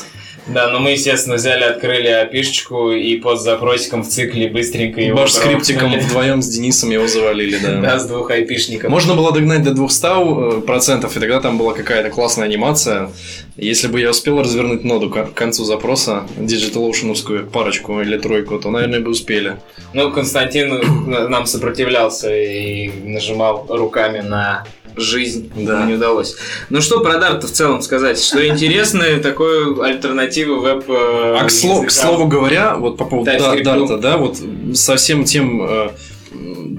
[0.53, 5.31] Да, но мы, естественно, взяли, открыли опишечку и под запросиком в цикле быстренько его Баш
[5.31, 7.81] скриптиком вдвоем с Денисом его завалили, да.
[7.81, 8.89] Да, с двух айпишников.
[8.89, 13.11] Можно было догнать до 200 процентов, и тогда там была какая-то классная анимация.
[13.57, 19.01] Если бы я успел развернуть ноду к концу запроса, DigitalOcean'овскую парочку или тройку, то, наверное,
[19.01, 19.57] бы успели.
[19.93, 25.85] Ну, Константин нам сопротивлялся и нажимал руками на жизнь, Да.
[25.85, 26.35] не удалось.
[26.69, 28.21] Ну что про Dart в целом сказать?
[28.21, 33.31] Что интересное, такое альтернатива веб э, А к, сло- к слову говоря, вот по поводу.
[33.31, 34.37] Дарта, да, вот
[34.73, 35.89] со всем тем, э,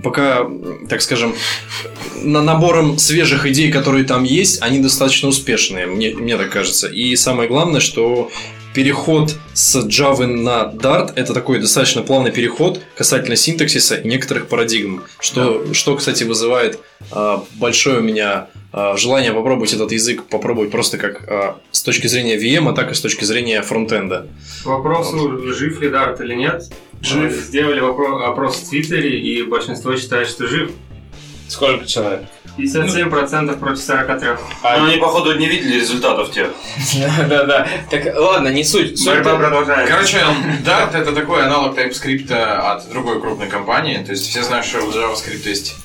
[0.03, 0.47] пока,
[0.89, 1.35] так скажем,
[2.23, 6.87] на набором свежих идей, которые там есть, они достаточно успешные, мне, мне так кажется.
[6.89, 8.31] И самое главное, что
[8.75, 15.03] переход с Java на Dart это такой достаточно плавный переход касательно синтаксиса и некоторых парадигм,
[15.19, 16.79] что, что кстати, вызывает
[17.11, 22.07] а, большое у меня а, желание попробовать этот язык, попробовать просто как а, с точки
[22.07, 24.29] зрения VM, а так и с точки зрения фронтенда.
[24.63, 27.33] К вопросу, жив ли Дарт или нет, жив.
[27.33, 30.71] Сделали вопро- опрос в Твиттере, и большинство считает, что жив.
[31.49, 32.23] Сколько человек?
[32.63, 34.29] 57% против 43.
[34.63, 36.49] Но они, походу, не видели результатов тех.
[37.29, 37.67] Да-да.
[37.91, 39.05] Так, ладно, не суть.
[39.05, 39.93] Борьба продолжается.
[39.93, 40.19] Короче,
[40.65, 44.03] Dart это такой аналог TypeScript от другой крупной компании.
[44.05, 45.77] То есть все знают, что у JavaScript есть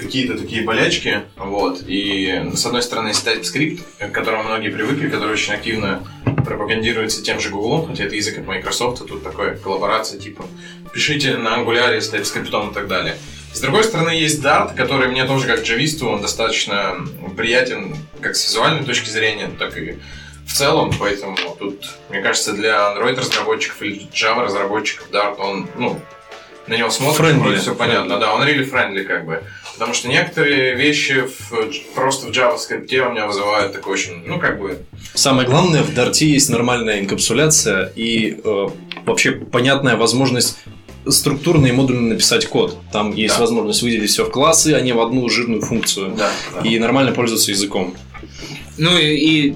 [0.00, 5.34] какие-то такие болячки, вот, и с одной стороны есть TypeScript, к которому многие привыкли, который
[5.34, 6.02] очень активно
[6.44, 10.44] пропагандируется тем же Google, хотя это язык от Microsoft, тут такая коллаборация, типа,
[10.92, 13.16] пишите на Angular с TypeScript и так далее.
[13.52, 16.96] С другой стороны, есть Dart, который мне тоже как джависту, он достаточно
[17.36, 19.98] приятен как с визуальной точки зрения, так и
[20.46, 26.00] в целом, поэтому тут, мне кажется, для Android разработчиков или Java разработчиков Dart, он, ну,
[26.66, 27.56] на него смотришь, Friendly.
[27.56, 29.42] все понятно, да, он really friendly как бы.
[29.74, 34.60] Потому что некоторые вещи в, просто в JavaScript у меня вызывают такой очень, ну, как
[34.60, 34.78] бы,
[35.14, 38.66] Самое главное, в Дарте есть нормальная инкапсуляция и э,
[39.04, 40.58] вообще понятная возможность
[41.08, 42.76] структурно и модульно написать код.
[42.92, 43.40] Там есть Да.
[43.40, 46.14] возможность выделить все в классы, а не в одну жирную функцию.
[46.16, 46.68] да, да.
[46.68, 47.94] И нормально пользоваться языком.
[48.80, 49.54] Ну и, и,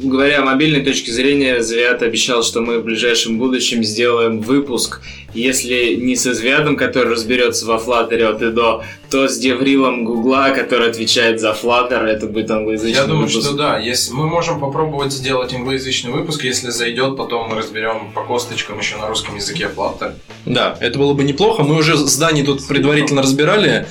[0.00, 5.02] говоря о мобильной точке зрения, Звят обещал, что мы в ближайшем будущем сделаем выпуск,
[5.34, 10.50] если не со Звядом, который разберется во Flutter от и до, то с Деврилом Гугла,
[10.50, 13.48] который отвечает за Flutter, это будет англоязычный Я думаю, выпуск.
[13.48, 13.78] что да.
[13.78, 18.96] Если мы можем попробовать сделать англоязычный выпуск, если зайдет, потом мы разберем по косточкам еще
[18.96, 20.14] на русском языке Flutter.
[20.46, 21.64] Да, это было бы неплохо.
[21.64, 23.86] Мы уже с Даней тут предварительно разбирали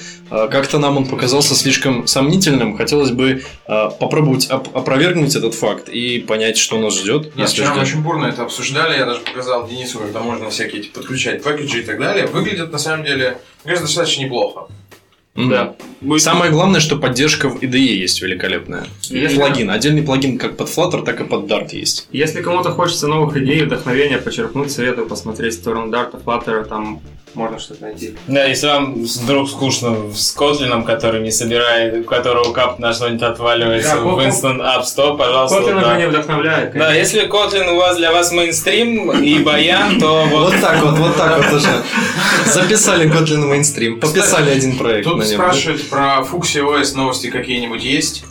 [0.48, 2.76] как-то нам он показался слишком сомнительным.
[2.78, 7.32] Хотелось бы э, попробовать оп- опровергнуть этот факт и понять, что нас ждет.
[7.36, 7.88] Если вчера мы ждет.
[7.94, 11.84] очень бурно это обсуждали, я даже показал Денису, когда можно всякие эти подключать пэкэджи и
[11.84, 12.26] так далее.
[12.28, 14.68] Выглядит на самом деле, мне кажется, достаточно неплохо.
[15.36, 15.50] Мгм.
[15.50, 15.76] Да.
[16.02, 18.86] Будет- Самое главное, что поддержка в IDE есть великолепная.
[19.10, 19.72] Если- Плагин.
[19.72, 22.08] Отдельный плагин как под Flutter, так и под Dart есть.
[22.12, 27.02] Если кому-то хочется новых идей, вдохновения почерпнуть, советую посмотреть сторону Дарта, Flutter, там
[27.36, 28.16] можно что-то найти.
[28.28, 33.24] Да, если вам вдруг скучно с Котлином, который не собирает, у которого кап на что-нибудь
[33.24, 35.98] отваливается Да, в Instant App Store, пожалуйста, Kotlin да.
[35.98, 36.74] не вдохновляет.
[36.74, 40.98] Да, если Kotlin у вас для вас мейнстрим и баян, то вот Вот так вот,
[40.98, 41.70] вот так вот уже.
[42.46, 48.24] Записали Kotlin мейнстрим, подписали один проект Тут спрашивают про Fuxi OS новости какие-нибудь есть.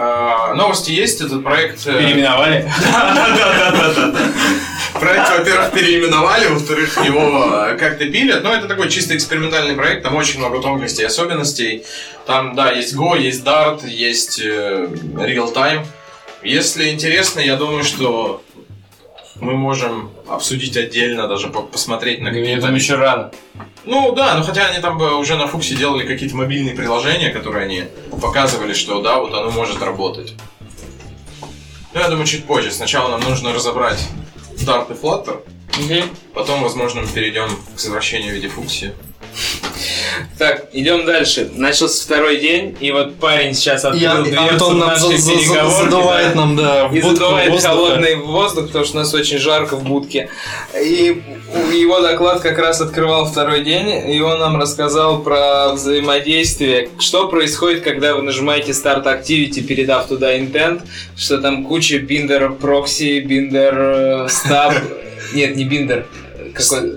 [0.00, 1.84] А, новости есть, этот проект...
[1.86, 2.70] э, переименовали.
[4.94, 8.42] Проект, во-первых, переименовали, во-вторых, его э, как-то пилят.
[8.42, 11.84] Но это такой чисто экспериментальный проект, там очень много тонкостей и особенностей.
[12.26, 15.84] Там, да, есть Go, есть Dart, есть э, Real Time.
[16.42, 18.42] Если интересно, я думаю, что
[19.40, 22.62] мы можем обсудить отдельно, даже по- посмотреть на какие-то...
[22.62, 23.30] там еще рано.
[23.84, 27.64] Ну да, но хотя они там бы уже на Фуксе делали какие-то мобильные приложения, которые
[27.64, 27.84] они
[28.20, 30.34] показывали, что да, вот оно может работать.
[31.94, 32.70] Ну, я думаю, чуть позже.
[32.70, 34.08] Сначала нам нужно разобрать
[34.64, 35.42] Dart и Flutter,
[36.34, 38.94] потом, возможно, мы перейдем к возвращению в виде Фукси.
[40.38, 41.48] Так, идем дальше.
[41.54, 45.32] Начался второй день, и вот парень сейчас открыл И дверцу Антон нам за- за- за-
[45.32, 46.34] переговорки, задувает да.
[46.40, 47.74] нам, да, И будку задувает воздуха.
[47.74, 50.28] холодный воздух, потому что у нас очень жарко в будке.
[50.80, 51.22] И
[51.72, 57.82] его доклад как раз открывал второй день, и он нам рассказал про взаимодействие, что происходит,
[57.82, 60.82] когда вы нажимаете Start Activity, передав туда intent,
[61.16, 64.74] что там куча биндер прокси, биндер стаб,
[65.34, 66.06] нет, не биндер,
[66.58, 66.90] какой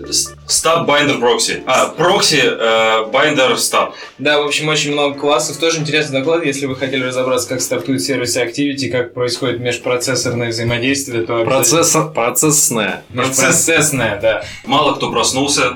[0.48, 1.62] Stub Binder Proxy.
[1.66, 3.94] А, прокси, э, Binder Stub.
[4.18, 5.58] Да, в общем, очень много классов.
[5.58, 6.46] Тоже интересный доклад.
[6.46, 11.44] Если вы хотели разобраться, как стартуют сервисы Activity, как происходит межпроцессорное взаимодействие, то...
[11.46, 13.04] Процесса- Процессная.
[13.10, 14.44] Межпроцессное, да.
[14.66, 15.74] Мало кто проснулся.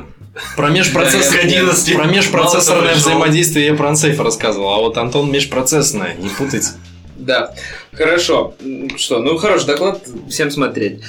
[0.58, 6.28] Про, межпроцесс- Да, про межпроцессорное взаимодействие я про Unsafe рассказывал, а вот Антон межпроцессное, не
[6.30, 6.71] путайте.
[7.15, 7.54] Да,
[7.97, 8.53] хорошо.
[8.97, 10.99] Что, ну хороший доклад, всем смотреть.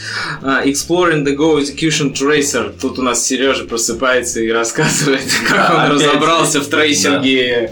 [0.42, 2.74] А, Exploring the Go Execution Tracer.
[2.80, 5.90] Тут у нас Сережа просыпается и рассказывает, как он опять.
[6.06, 7.70] разобрался в трейсинге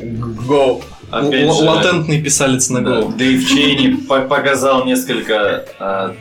[0.48, 0.82] Go.
[1.10, 3.16] Опять Л- же, Латентный писалец на да, Go.
[3.16, 6.14] Дэйв Чейни по- показал несколько а,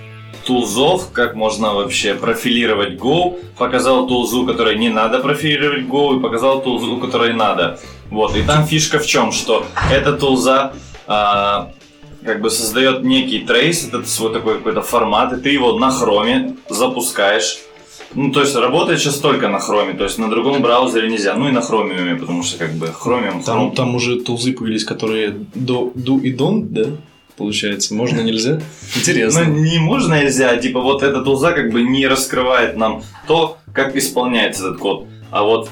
[0.45, 6.61] тулзов, как можно вообще профилировать Go, показал тулзу, которой не надо профилировать Go, и показал
[6.61, 7.79] тулзу, которой надо.
[8.11, 10.73] Вот, и там фишка в чем, что эта тулза
[11.07, 11.71] а,
[12.25, 16.55] как бы создает некий трейс, это свой такой какой-то формат, и ты его на хроме
[16.69, 17.59] запускаешь.
[18.15, 21.33] Ну, то есть работает сейчас только на хроме, то есть на другом браузере нельзя.
[21.35, 23.75] Ну и на хромиуме, потому что как бы хромиум, Там, Chrome.
[23.75, 26.89] там уже тулзы появились, которые do, do и don't, да?
[27.37, 28.61] Получается, можно, нельзя?
[28.95, 29.43] Ну, Интересно.
[29.45, 34.67] не можно нельзя, типа вот эта тулза как бы не раскрывает нам то, как исполняется
[34.67, 35.07] этот код.
[35.31, 35.69] А вот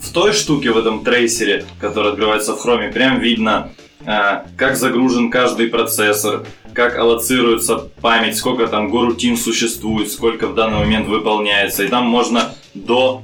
[0.00, 3.68] в, в той штуке, в этом трейсере, который открывается в хроме, прям видно,
[4.04, 11.06] как загружен каждый процессор, как аллоцируется память, сколько там горутин существует, сколько в данный момент
[11.06, 11.84] выполняется.
[11.84, 13.22] И там можно до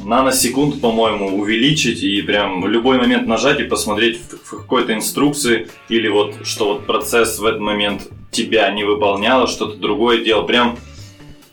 [0.00, 5.68] наносекунд, по-моему, увеличить и прям в любой момент нажать и посмотреть в, в какой-то инструкции
[5.88, 10.46] или вот что вот процесс в этот момент тебя не выполнял, а что-то другое делал.
[10.46, 10.78] Прям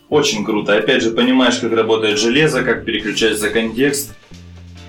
[0.08, 0.76] очень круто.
[0.76, 4.14] Опять же, понимаешь, как работает железо, как переключается контекст.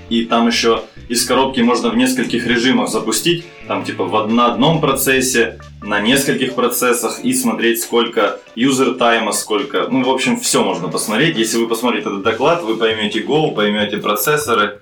[0.10, 3.46] И там еще из коробки можно в нескольких режимах запустить.
[3.68, 9.88] Там типа в на одном процессе, на нескольких процессах и смотреть сколько юзер тайма, сколько.
[9.90, 11.38] Ну, в общем, все можно посмотреть.
[11.38, 14.82] Если вы посмотрите этот доклад, вы поймете Go, поймете процессоры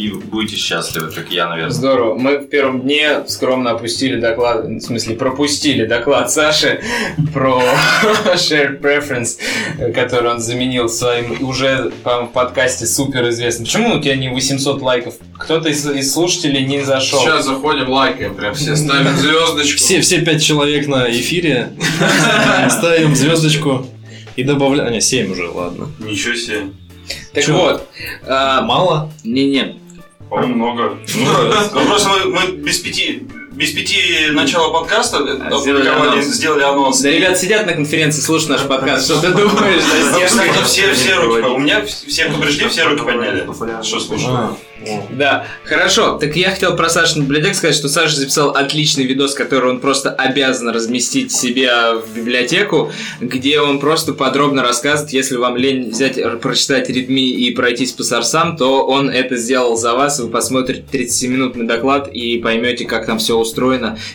[0.00, 1.70] и будете счастливы, как я, наверное.
[1.70, 2.14] Здорово.
[2.14, 6.80] Мы в первом дне скромно опустили доклад, в смысле пропустили доклад Саши
[7.34, 7.62] про
[8.34, 9.38] shared preference,
[9.92, 13.66] который он заменил своим уже по-моему, в подкасте супер известным.
[13.66, 15.14] Почему у тебя не 800 лайков?
[15.38, 17.20] Кто-то из, из слушателей не зашел.
[17.20, 19.76] Сейчас заходим, лайкаем, прям все ставим звездочку.
[19.76, 21.72] Все, все пять человек на эфире.
[22.70, 23.86] Ставим звездочку
[24.36, 24.88] и добавляем...
[24.88, 25.88] А, не, семь уже, ладно.
[25.98, 26.70] Ничего себе.
[27.32, 27.52] Так Чё?
[27.52, 27.88] вот,
[28.26, 29.12] а, Мало?
[29.24, 29.76] не-не,
[30.30, 30.98] По-моему, много.
[31.74, 33.26] Ну, просто мы, мы без пяти,
[33.60, 36.26] без пяти начала подкаста сделали опубликовали, анонс.
[36.26, 37.00] сделали анонс.
[37.02, 39.04] Да, ребят сидят на конференции, слушают наш подкаст.
[39.04, 39.82] Что ты думаешь?
[40.64, 43.46] Все, все руки, у меня все, кто пришли, все руки подняли.
[43.82, 44.30] Что слушают?
[44.30, 44.56] А,
[45.10, 46.16] Да, хорошо.
[46.16, 50.10] Так я хотел про Сашу библиотеку сказать, что Саша записал отличный видос, который он просто
[50.10, 52.90] обязан разместить себе в библиотеку,
[53.20, 58.56] где он просто подробно рассказывает, если вам лень взять, прочитать ритми и пройтись по сорсам,
[58.56, 63.36] то он это сделал за вас, вы посмотрите 30-минутный доклад и поймете, как там все
[63.36, 63.49] устроено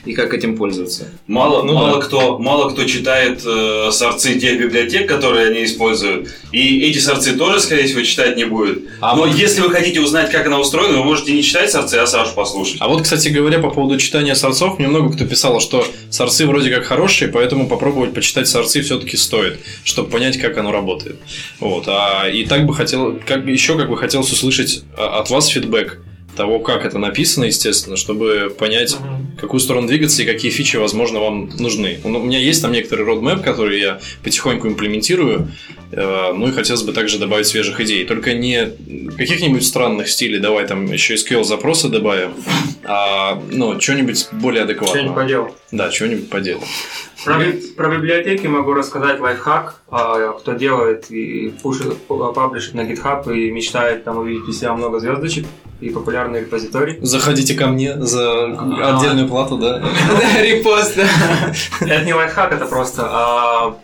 [0.05, 1.07] и как этим пользоваться.
[1.27, 2.05] Мало, Ну мало, да.
[2.07, 6.29] кто, мало кто читает э, сорцы тех библиотек, которые они используют.
[6.51, 8.79] И эти сорцы тоже, скорее всего, читать не будет.
[9.01, 11.95] А Но вот- если вы хотите узнать, как она устроена, вы можете не читать сорцы,
[11.95, 12.77] а Сашу послушать.
[12.79, 16.69] А вот, кстати говоря, по поводу читания сорцов, мне много кто писал, что сорцы вроде
[16.73, 21.17] как хорошие, поэтому попробовать почитать сорцы все-таки стоит, чтобы понять, как оно работает.
[21.59, 21.85] Вот.
[21.87, 25.99] А, и так бы хотел, как, еще как бы хотелось услышать а, от вас фидбэк
[26.35, 28.97] того, как это написано, естественно, чтобы понять,
[29.37, 31.99] в какую сторону двигаться и какие фичи, возможно, вам нужны.
[32.03, 35.49] Ну, У меня есть там некоторый roadmap, который я потихоньку имплементирую,
[35.91, 38.05] э, ну и хотелось бы также добавить свежих идей.
[38.05, 38.71] Только не
[39.17, 42.33] каких-нибудь странных стилей, давай там еще SQL запросы добавим,
[42.83, 45.13] а ну, что-нибудь более Что-нибудь адекватное.
[45.13, 45.55] по делу.
[45.71, 46.63] Да, что-нибудь по делу.
[47.23, 47.39] Про,
[47.75, 54.03] про библиотеки могу рассказать лайфхак, а, кто делает и пушит, паблишит на GitHub и мечтает
[54.03, 55.45] там увидеть у себя много звездочек
[55.85, 56.97] и популярный репозиторий.
[57.01, 59.79] Заходите ко мне за отдельную плату, да?
[60.09, 61.05] Да, репост, да.
[61.85, 63.77] Это не лайфхак, это просто а,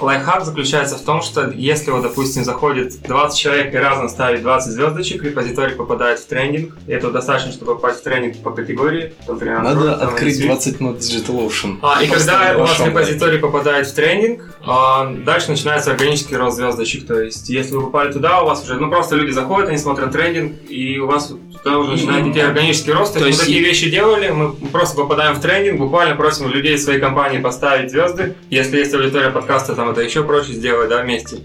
[0.00, 4.72] лайфхак заключается в том, что если вот, допустим, заходит 20 человек и разом ставит 20
[4.72, 9.14] звездочек, репозиторий попадает в трендинг, и этого достаточно, чтобы попасть в трендинг по категории.
[9.26, 10.46] там, например, Надо Android, там, открыть Android.
[10.46, 11.78] 20 на Digital Ocean.
[11.82, 17.06] А, и когда у вас репозиторий попадает в трендинг, а, дальше начинается органический рост звездочек.
[17.06, 20.12] То есть, если вы попали туда, у вас уже, ну просто люди заходят, они смотрят
[20.12, 21.32] трендинг, и у вас
[21.62, 23.14] туда уже начинает идти органический рост.
[23.14, 26.50] То, То есть, мы такие и- вещи делали, мы просто попадаем в трендинг, буквально просим
[26.50, 28.34] людей из своей компании поставить звезды.
[28.50, 31.38] Если есть аудитория подкаста, там это еще проще сделать, да, вместе.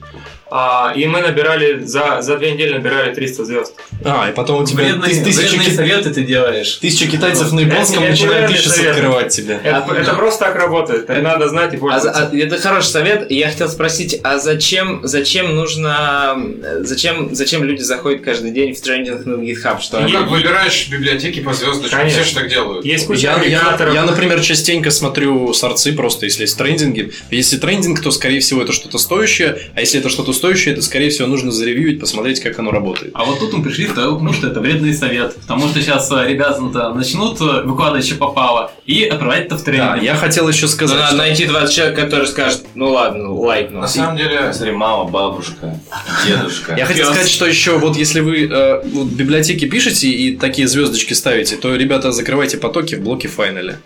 [0.49, 3.73] А, и мы набирали, за, за две недели набирали 300 звезд.
[4.05, 6.71] А, и потом у тебя Вредные, тыс- тысяча, вредные ки- советы ты делаешь.
[6.81, 8.91] тысяча китайцев на японском Это- начинают бизнес совет.
[8.95, 9.59] открывать тебе.
[9.63, 10.13] Это, А, это да.
[10.13, 11.09] просто так работает.
[11.09, 12.29] Это надо знать и А пользоваться.
[12.31, 13.29] а, это хороший совет.
[13.31, 16.37] Я хотел спросить, а зачем, зачем нужно,
[16.81, 19.81] зачем, зачем люди заходят каждый день в трендинг на GitHub?
[19.81, 21.99] Что Ну как выбираешь библиотеки по звездочкам?
[21.99, 22.21] Конечно.
[22.23, 22.85] Все же так делают.
[22.85, 27.11] Есть куча Я, я, я, например, частенько смотрю сорцы просто, если есть трендинги.
[27.31, 31.09] Если трендинг, то, скорее всего, это что-то стоящее, а если это что-то стоящее, то, скорее
[31.09, 33.11] всего, нужно заревьюить, посмотреть, как оно работает.
[33.13, 35.35] А вот тут мы пришли к тому, что это вредный совет.
[35.35, 36.61] Потому что сейчас ребята
[36.93, 40.03] начнут э, выкладывать, что попало, и отправлять это в Да, тренинг.
[40.03, 43.81] я хотел еще сказать, надо что- найти 20 человек, которые скажут, ну ладно, лайкну.
[43.81, 45.79] На самом деле, Смотри, мама, бабушка,
[46.25, 46.75] дедушка.
[46.77, 51.13] Я хотел сказать, что еще вот если вы э, вот библиотеки пишете и такие звездочки
[51.13, 53.79] ставите, то, ребята, закрывайте потоки в блоке файнале.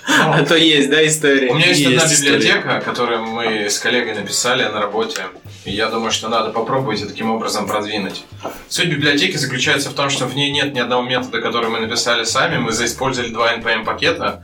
[0.08, 1.52] А то есть, да, история?
[1.52, 2.38] у меня есть, одна Есть история.
[2.38, 5.24] библиотека, которую мы с коллегой написали на работе.
[5.66, 8.24] И я думаю, что надо попробовать и таким образом продвинуть.
[8.70, 12.24] Суть библиотеки заключается в том, что в ней нет ни одного метода, который мы написали
[12.24, 12.58] сами.
[12.58, 14.44] Мы заиспользовали два NPM пакета,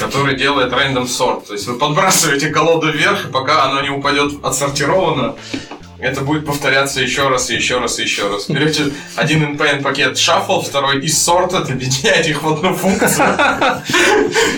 [0.00, 1.46] который делает random sort.
[1.46, 5.36] То есть вы подбрасываете колоду вверх, и пока оно не упадет отсортировано,
[6.00, 8.48] это будет повторяться еще раз и еще раз и еще раз.
[8.48, 13.26] Берете один NPM пакет shuffle, второй из сорта, объединяете их в одну функцию.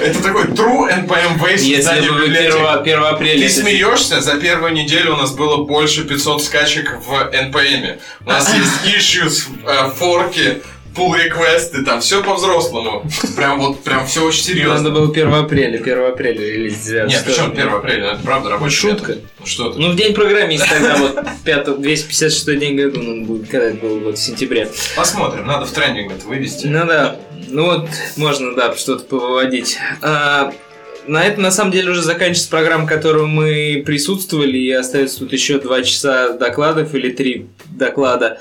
[0.02, 2.56] Это такой true NPM way Если бы вы библиотеки.
[2.56, 3.40] 1, 1 апреля...
[3.40, 7.98] Ты смеешься, за первую неделю у нас было больше 500 скачек в NPM.
[8.24, 8.52] У нас
[8.84, 10.62] есть issues, э, форки,
[10.94, 13.04] pull реквесты, там все по-взрослому.
[13.36, 14.90] Прям вот, прям все очень Надо серьезно.
[14.90, 17.10] было 1 апреля, 1 апреля релиз сделать.
[17.10, 17.52] Нет, причем же?
[17.52, 19.16] 1 апреля, это правда рабочий Шутка.
[19.38, 19.80] Ну что ты?
[19.80, 24.00] Ну, в день программиста тогда вот 5, 256 день году он будет, когда это был,
[24.00, 24.70] вот в сентябре.
[24.96, 26.66] Посмотрим, надо в трендинг это вывести.
[26.66, 27.16] Ну да,
[27.48, 29.78] ну вот можно, да, что-то повыводить.
[30.02, 30.52] А,
[31.06, 35.32] на этом, на самом деле, уже заканчивается программа, в которой мы присутствовали, и остается тут
[35.32, 38.40] еще два часа докладов или три доклада.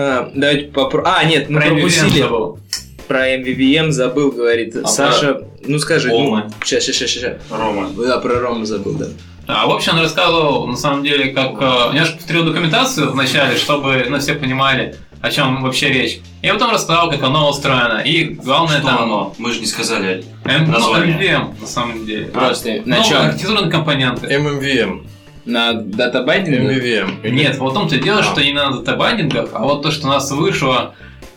[0.00, 1.12] А, давайте попробуем.
[1.12, 2.20] А, нет, мы Про пропустили.
[2.20, 2.60] забыл.
[3.08, 5.42] Про MVVM забыл, говорит А Саша.
[5.66, 6.12] Ну скажи.
[6.12, 6.52] Омы.
[6.62, 7.32] Сейчас, сейчас, сейчас.
[7.50, 7.90] Рома.
[7.96, 9.06] Да, про Рому забыл, да.
[9.48, 11.52] А, в общем, он рассказывал, на самом деле, как...
[11.60, 16.20] э, Я же повторил документацию вначале, чтобы ну, все понимали, о чем вообще речь.
[16.42, 18.00] И потом рассказал, как оно устроено.
[18.04, 19.02] И главное Что там...
[19.02, 19.34] оно?
[19.38, 20.22] Мы же не сказали.
[20.44, 20.94] М- ну.
[20.94, 22.26] MVM, на самом деле.
[22.26, 23.22] Просто на ну, чем?
[23.22, 24.26] архитектурные компоненты.
[24.28, 25.06] MMVM.
[25.48, 26.58] На data binding е?
[26.58, 27.30] MVVM.
[27.30, 28.22] Нет, вот в том-то и дело, А.
[28.22, 30.94] что не на data binding ах, а вот то, что у нас вышло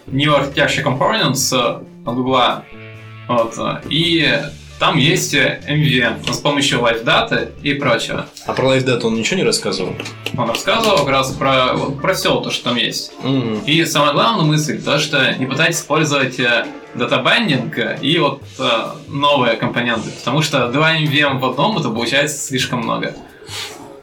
[0.07, 2.66] New Architecture Components э, от Гугла,
[3.30, 3.57] вот,
[3.89, 4.41] и
[4.80, 8.26] там есть MVVM с помощью LiveData и прочего.
[8.47, 9.93] А про LiveData он ничего не рассказывал?
[10.38, 13.14] Он рассказывал как раз про, про все то, что там есть.
[13.24, 13.59] Мгм.
[13.66, 18.70] И самая главная мысль, то, что не пытайтесь использовать э, data binding и вот э,
[19.07, 23.16] новые компоненты, потому что два MVVM в одном это получается слишком много.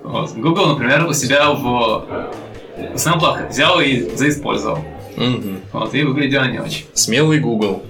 [0.09, 0.33] Вот.
[0.33, 2.07] Google, например, у себя в,
[2.95, 4.79] в сэмплах взял и заиспользовал.
[5.17, 5.61] Мгм.
[5.73, 6.87] Вот, и выглядело не очень.
[6.95, 7.83] Смелый Google.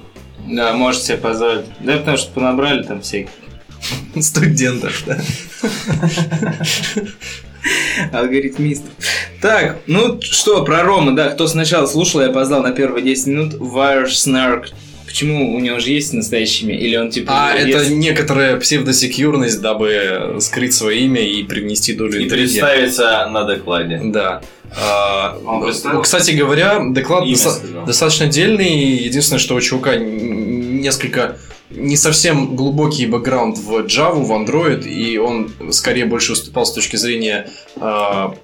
[0.47, 1.67] Да, можете себе позволить.
[1.79, 3.31] Да, потому что понабрали там всяких
[4.21, 5.21] Студентов, да.
[8.19, 8.91] алгоритмистов.
[9.41, 13.55] Так, ну что, про Рома, да, кто сначала слушал, я опоздал на первые 10 минут.
[13.55, 14.71] Wire Snark.
[15.09, 16.79] Почему у него же есть настоящее имя?
[16.79, 17.33] Или он типа...
[17.35, 23.45] А вес- это некоторая псевдосекьюрность, дабы скрыть свое имя и привнести долю И представиться на
[23.45, 24.03] докладе.
[24.05, 24.43] Да.
[24.79, 26.03] А, Он представил?
[26.03, 28.97] кстати говоря, доклад доста- достаточно отдельный.
[28.97, 31.39] Единственное, что у чувака несколько
[31.71, 36.97] не совсем глубокий бэкграунд в Java, в Android, и он скорее больше выступал с точки
[36.97, 38.35] зрения а,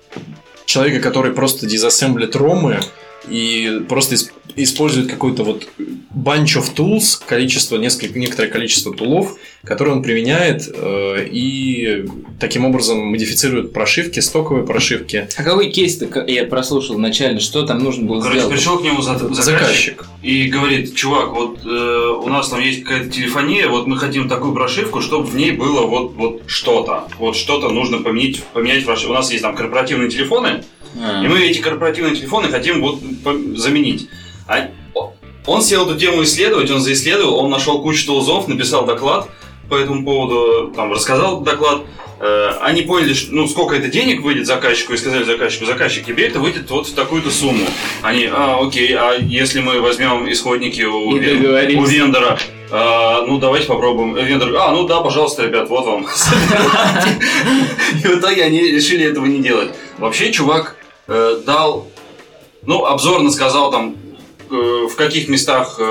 [0.64, 2.80] человека, который просто дизассемблит ромы
[3.28, 5.68] и просто исп- использует какой-то вот
[6.14, 12.04] bunch of tools, количество, несколько, некоторое количество тулов, которые он применяет э, и
[12.38, 15.28] таким образом модифицирует прошивки, стоковые прошивки.
[15.36, 17.40] А какой кейс-то к- я прослушал начально?
[17.40, 18.56] Что там нужно было Короче, сделать?
[18.56, 20.04] пришел к нему за- заказчик Заказчик.
[20.22, 21.68] и говорит, чувак, вот э,
[22.22, 25.82] у нас там есть какая-то телефония, вот мы хотим такую прошивку, чтобы в ней было
[25.86, 27.04] вот, вот что-то.
[27.18, 29.10] Вот что-то нужно поменять, поменять в прошивке.
[29.12, 30.62] У нас есть там корпоративные телефоны,
[31.02, 31.24] А.
[31.24, 32.98] и мы эти корпоративные телефоны хотим вот
[33.56, 34.08] заменить.
[34.46, 34.68] А
[35.46, 39.28] он сел эту тему исследовать, он заисследовал, он нашел кучу тулзов, написал доклад
[39.68, 41.82] по этому поводу, там рассказал доклад.
[42.20, 46.26] Э, Они поняли, что, ну, сколько это денег выйдет заказчику, и сказали заказчику, заказчик, тебе
[46.26, 47.66] это выйдет вот в такую-то сумму.
[48.02, 52.38] Они, а, окей, а если мы возьмем исходники у, вен- у вендора,
[52.70, 54.14] а, ну, давайте попробуем.
[54.14, 56.06] Вендор, а, ну да, пожалуйста, ребят, вот вам.
[58.02, 59.70] И в итоге они решили этого не делать.
[59.98, 60.76] Вообще, чувак
[61.08, 61.88] э, дал,
[62.64, 63.96] ну, обзорно сказал там, э,
[64.50, 65.82] в каких местах э,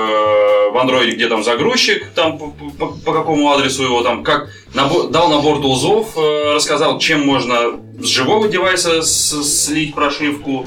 [0.72, 2.46] в андроиде, где там загрузчик, там по,
[2.78, 7.80] по- по какому адресу его там, как набор- дал набор тулзов, э, рассказал, чем можно
[8.00, 10.66] с живого девайса слить прошивку,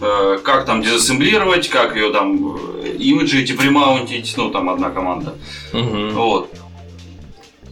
[0.00, 5.34] э, как там дезассемблировать, как ее там э, имиджи эти примаунтить, ну там одна команда.
[5.72, 6.10] Мгм.
[6.14, 6.50] Вот.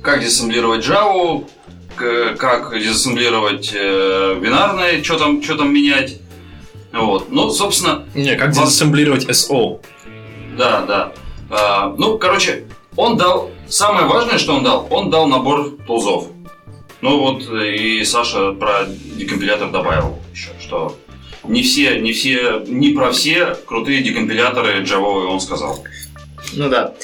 [0.03, 1.45] Как дезассемблировать Java,
[1.97, 6.19] как дезассемблировать э, бинарные, что там, что там менять.
[6.99, 7.31] Вот.
[7.31, 9.81] Ну, собственно, Не, как дезассемблировать SO?
[10.57, 11.13] да, да.
[11.51, 12.65] А, ну, короче,
[12.97, 13.51] он дал...
[13.69, 16.29] Самое важное, что он дал, он дал набор тулзов.
[17.01, 20.97] Ну вот и Саша про декомпилятор добавил еще, что
[21.45, 25.85] не все, не все, не про все крутые декомпиляторы джавовые он сказал.
[26.55, 26.95] Ну да.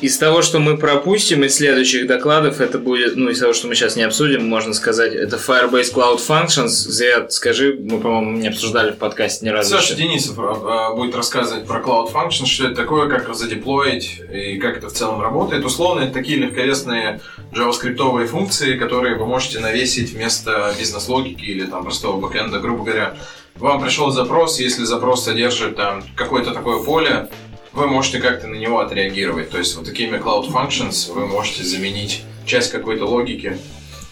[0.00, 3.76] Из того, что мы пропустим из следующих докладов, это будет, ну, из того, что мы
[3.76, 6.66] сейчас не обсудим, можно сказать, это Firebase Cloud Functions.
[6.68, 9.70] Зря скажи, мы, по-моему, не обсуждали в подкасте ни разу.
[9.70, 10.02] Саша еще.
[10.02, 14.58] Денисов а, а, будет рассказывать про Cloud Functions, что это такое, как его задеплоить и
[14.58, 15.64] как это в целом работает.
[15.64, 17.20] Условно, это такие легковесные
[17.52, 23.16] JavaScript функции, которые вы можете навесить вместо бизнес-логики или там простого бэкэнда, грубо говоря.
[23.54, 27.28] Вам пришел запрос, если запрос содержит там какое-то такое поле,
[27.74, 29.50] вы можете как-то на него отреагировать.
[29.50, 33.58] То есть вот такими Cloud Functions вы можете заменить часть какой-то логики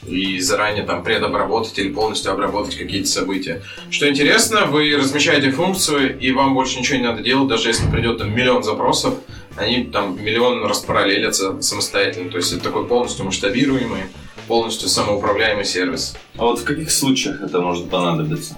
[0.06, 3.62] и заранее там предобработать или полностью обработать какие-то события.
[3.90, 8.18] Что интересно, вы размещаете функцию, и вам больше ничего не надо делать, даже если придет
[8.18, 9.14] там миллион запросов,
[9.56, 12.30] они там миллион распараллелятся самостоятельно.
[12.30, 14.02] То есть это такой полностью масштабируемый,
[14.48, 16.16] полностью самоуправляемый сервис.
[16.36, 18.56] А вот в каких случаях это может понадобиться?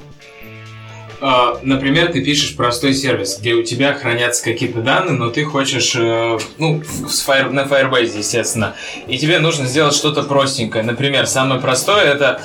[1.26, 5.96] А, Например, ты пишешь простой сервис, где у тебя хранятся какие-то данные, но ты хочешь,
[5.96, 6.82] э, ну,
[7.26, 8.74] Fire- на Firebase, естественно,
[9.08, 10.84] и тебе нужно сделать что-то простенькое.
[10.84, 12.42] Например, самое простое это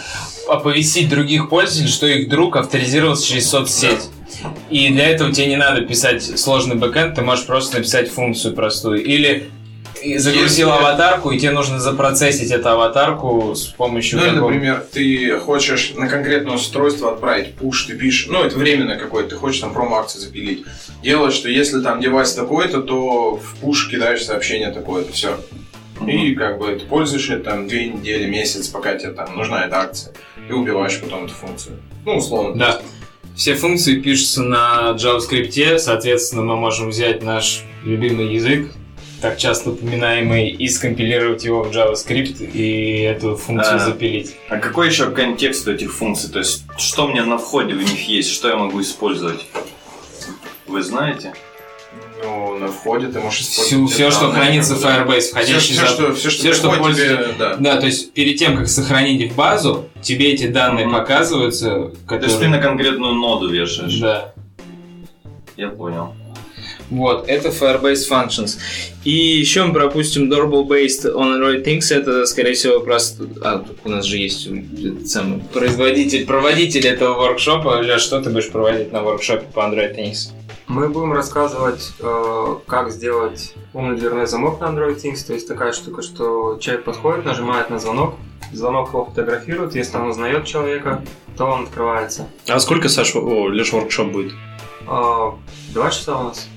[0.48, 4.08] оповестить других пользователей, что их друг авторизировался через соцсеть.
[4.70, 9.04] И для этого тебе не надо писать сложный бэкэнд, ты можешь просто написать функцию простую.
[9.04, 9.50] Или
[10.02, 14.50] и загрузил Если- аватарку, и тебе нужно запроцессить эту аватарку с помощью Ну, или, какого-
[14.52, 19.36] например, ты хочешь на конкретное устройство отправить пуш, ты пишешь, ну, это временно какой-то, ты
[19.36, 20.66] хочешь там промо-акцию запилить.
[21.04, 25.38] Делаешь, что если там девайс такой-то, то в пуш кидаешь сообщение такое-то, все.
[26.08, 29.80] И как бы ты пользуешь это там две недели, месяц, пока тебе там нужна эта
[29.82, 30.14] акция.
[30.50, 31.78] И убиваешь потом эту функцию.
[32.06, 32.56] Ну, условно.
[32.58, 32.82] Да.
[33.36, 38.72] Все функции пишутся на JavaScript, соответственно, мы можем взять наш любимый язык,
[39.22, 43.80] так часто упоминаемый, и скомпилировать его в JavaScript и эту функцию А.
[43.80, 44.36] запилить.
[44.50, 46.30] А какой еще контекст у этих функций?
[46.30, 49.46] То есть, что у меня на входе у них есть, что я могу использовать?
[50.68, 51.34] Вы знаете?
[52.24, 54.84] Ну, на входе ты можешь Все, использовать все это что хранится в.
[54.86, 57.56] Firebase, Все, входящий все, за- что, все, что все, что приходит тебе, да.
[57.56, 60.96] Да, то есть перед тем, как сохранить в базу, тебе эти данные Мгм.
[60.98, 62.50] показываются, То есть ты которые...
[62.50, 63.96] на конкретную ноду вешаешь.
[64.00, 64.34] Да.
[65.56, 66.14] Я понял.
[66.90, 68.58] Вот, это Firebase Functions.
[69.04, 71.94] И еще мы пропустим Durable Based on Android Things.
[71.96, 73.28] Это, скорее всего, просто...
[73.44, 74.50] А, у нас же есть
[75.08, 77.82] самый производитель, проводитель этого воркшопа.
[77.82, 80.32] Леш, что ты будешь проводить на воркшопе по Android Things?
[80.68, 85.26] Мы будем рассказывать, э, как сделать умный дверной замок на Android Things.
[85.26, 88.16] То есть такая штука, что человек подходит, нажимает на звонок,
[88.52, 91.04] звонок его фотографирует, если он узнает человека,
[91.38, 92.28] то он открывается.
[92.48, 94.34] А сколько, Саш, о, Леш, воркшоп будет?
[94.88, 95.32] Э,
[95.74, 96.48] Два часа у нас.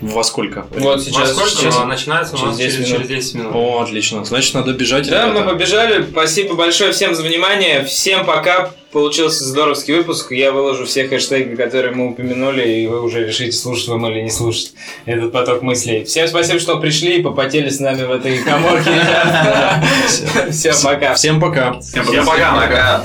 [0.00, 0.66] Во сколько?
[0.70, 1.34] Вот сейчас...
[1.34, 1.50] Во сколько?
[1.50, 3.06] сейчас- Начинается у через нас 10 через, минут.
[3.08, 3.52] через 10 минут.
[3.54, 4.24] О, отлично.
[4.24, 5.08] Значит, надо бежать.
[5.10, 5.50] Да, мы ребята.
[5.50, 6.06] побежали.
[6.10, 7.84] Спасибо большое всем за внимание.
[7.84, 8.70] Всем пока.
[8.92, 10.32] Получился здоровский выпуск.
[10.32, 14.30] Я выложу все хэштеги, которые мы упомянули, и вы уже решите, слушать вам или не
[14.30, 14.72] слушать
[15.04, 16.04] этот поток мыслей.
[16.04, 18.90] Всем спасибо, что пришли и попотели с нами в этой коморке.
[20.50, 21.14] Все, пока.
[21.14, 21.80] Всем пока.
[21.80, 23.02] Всем Всем пока.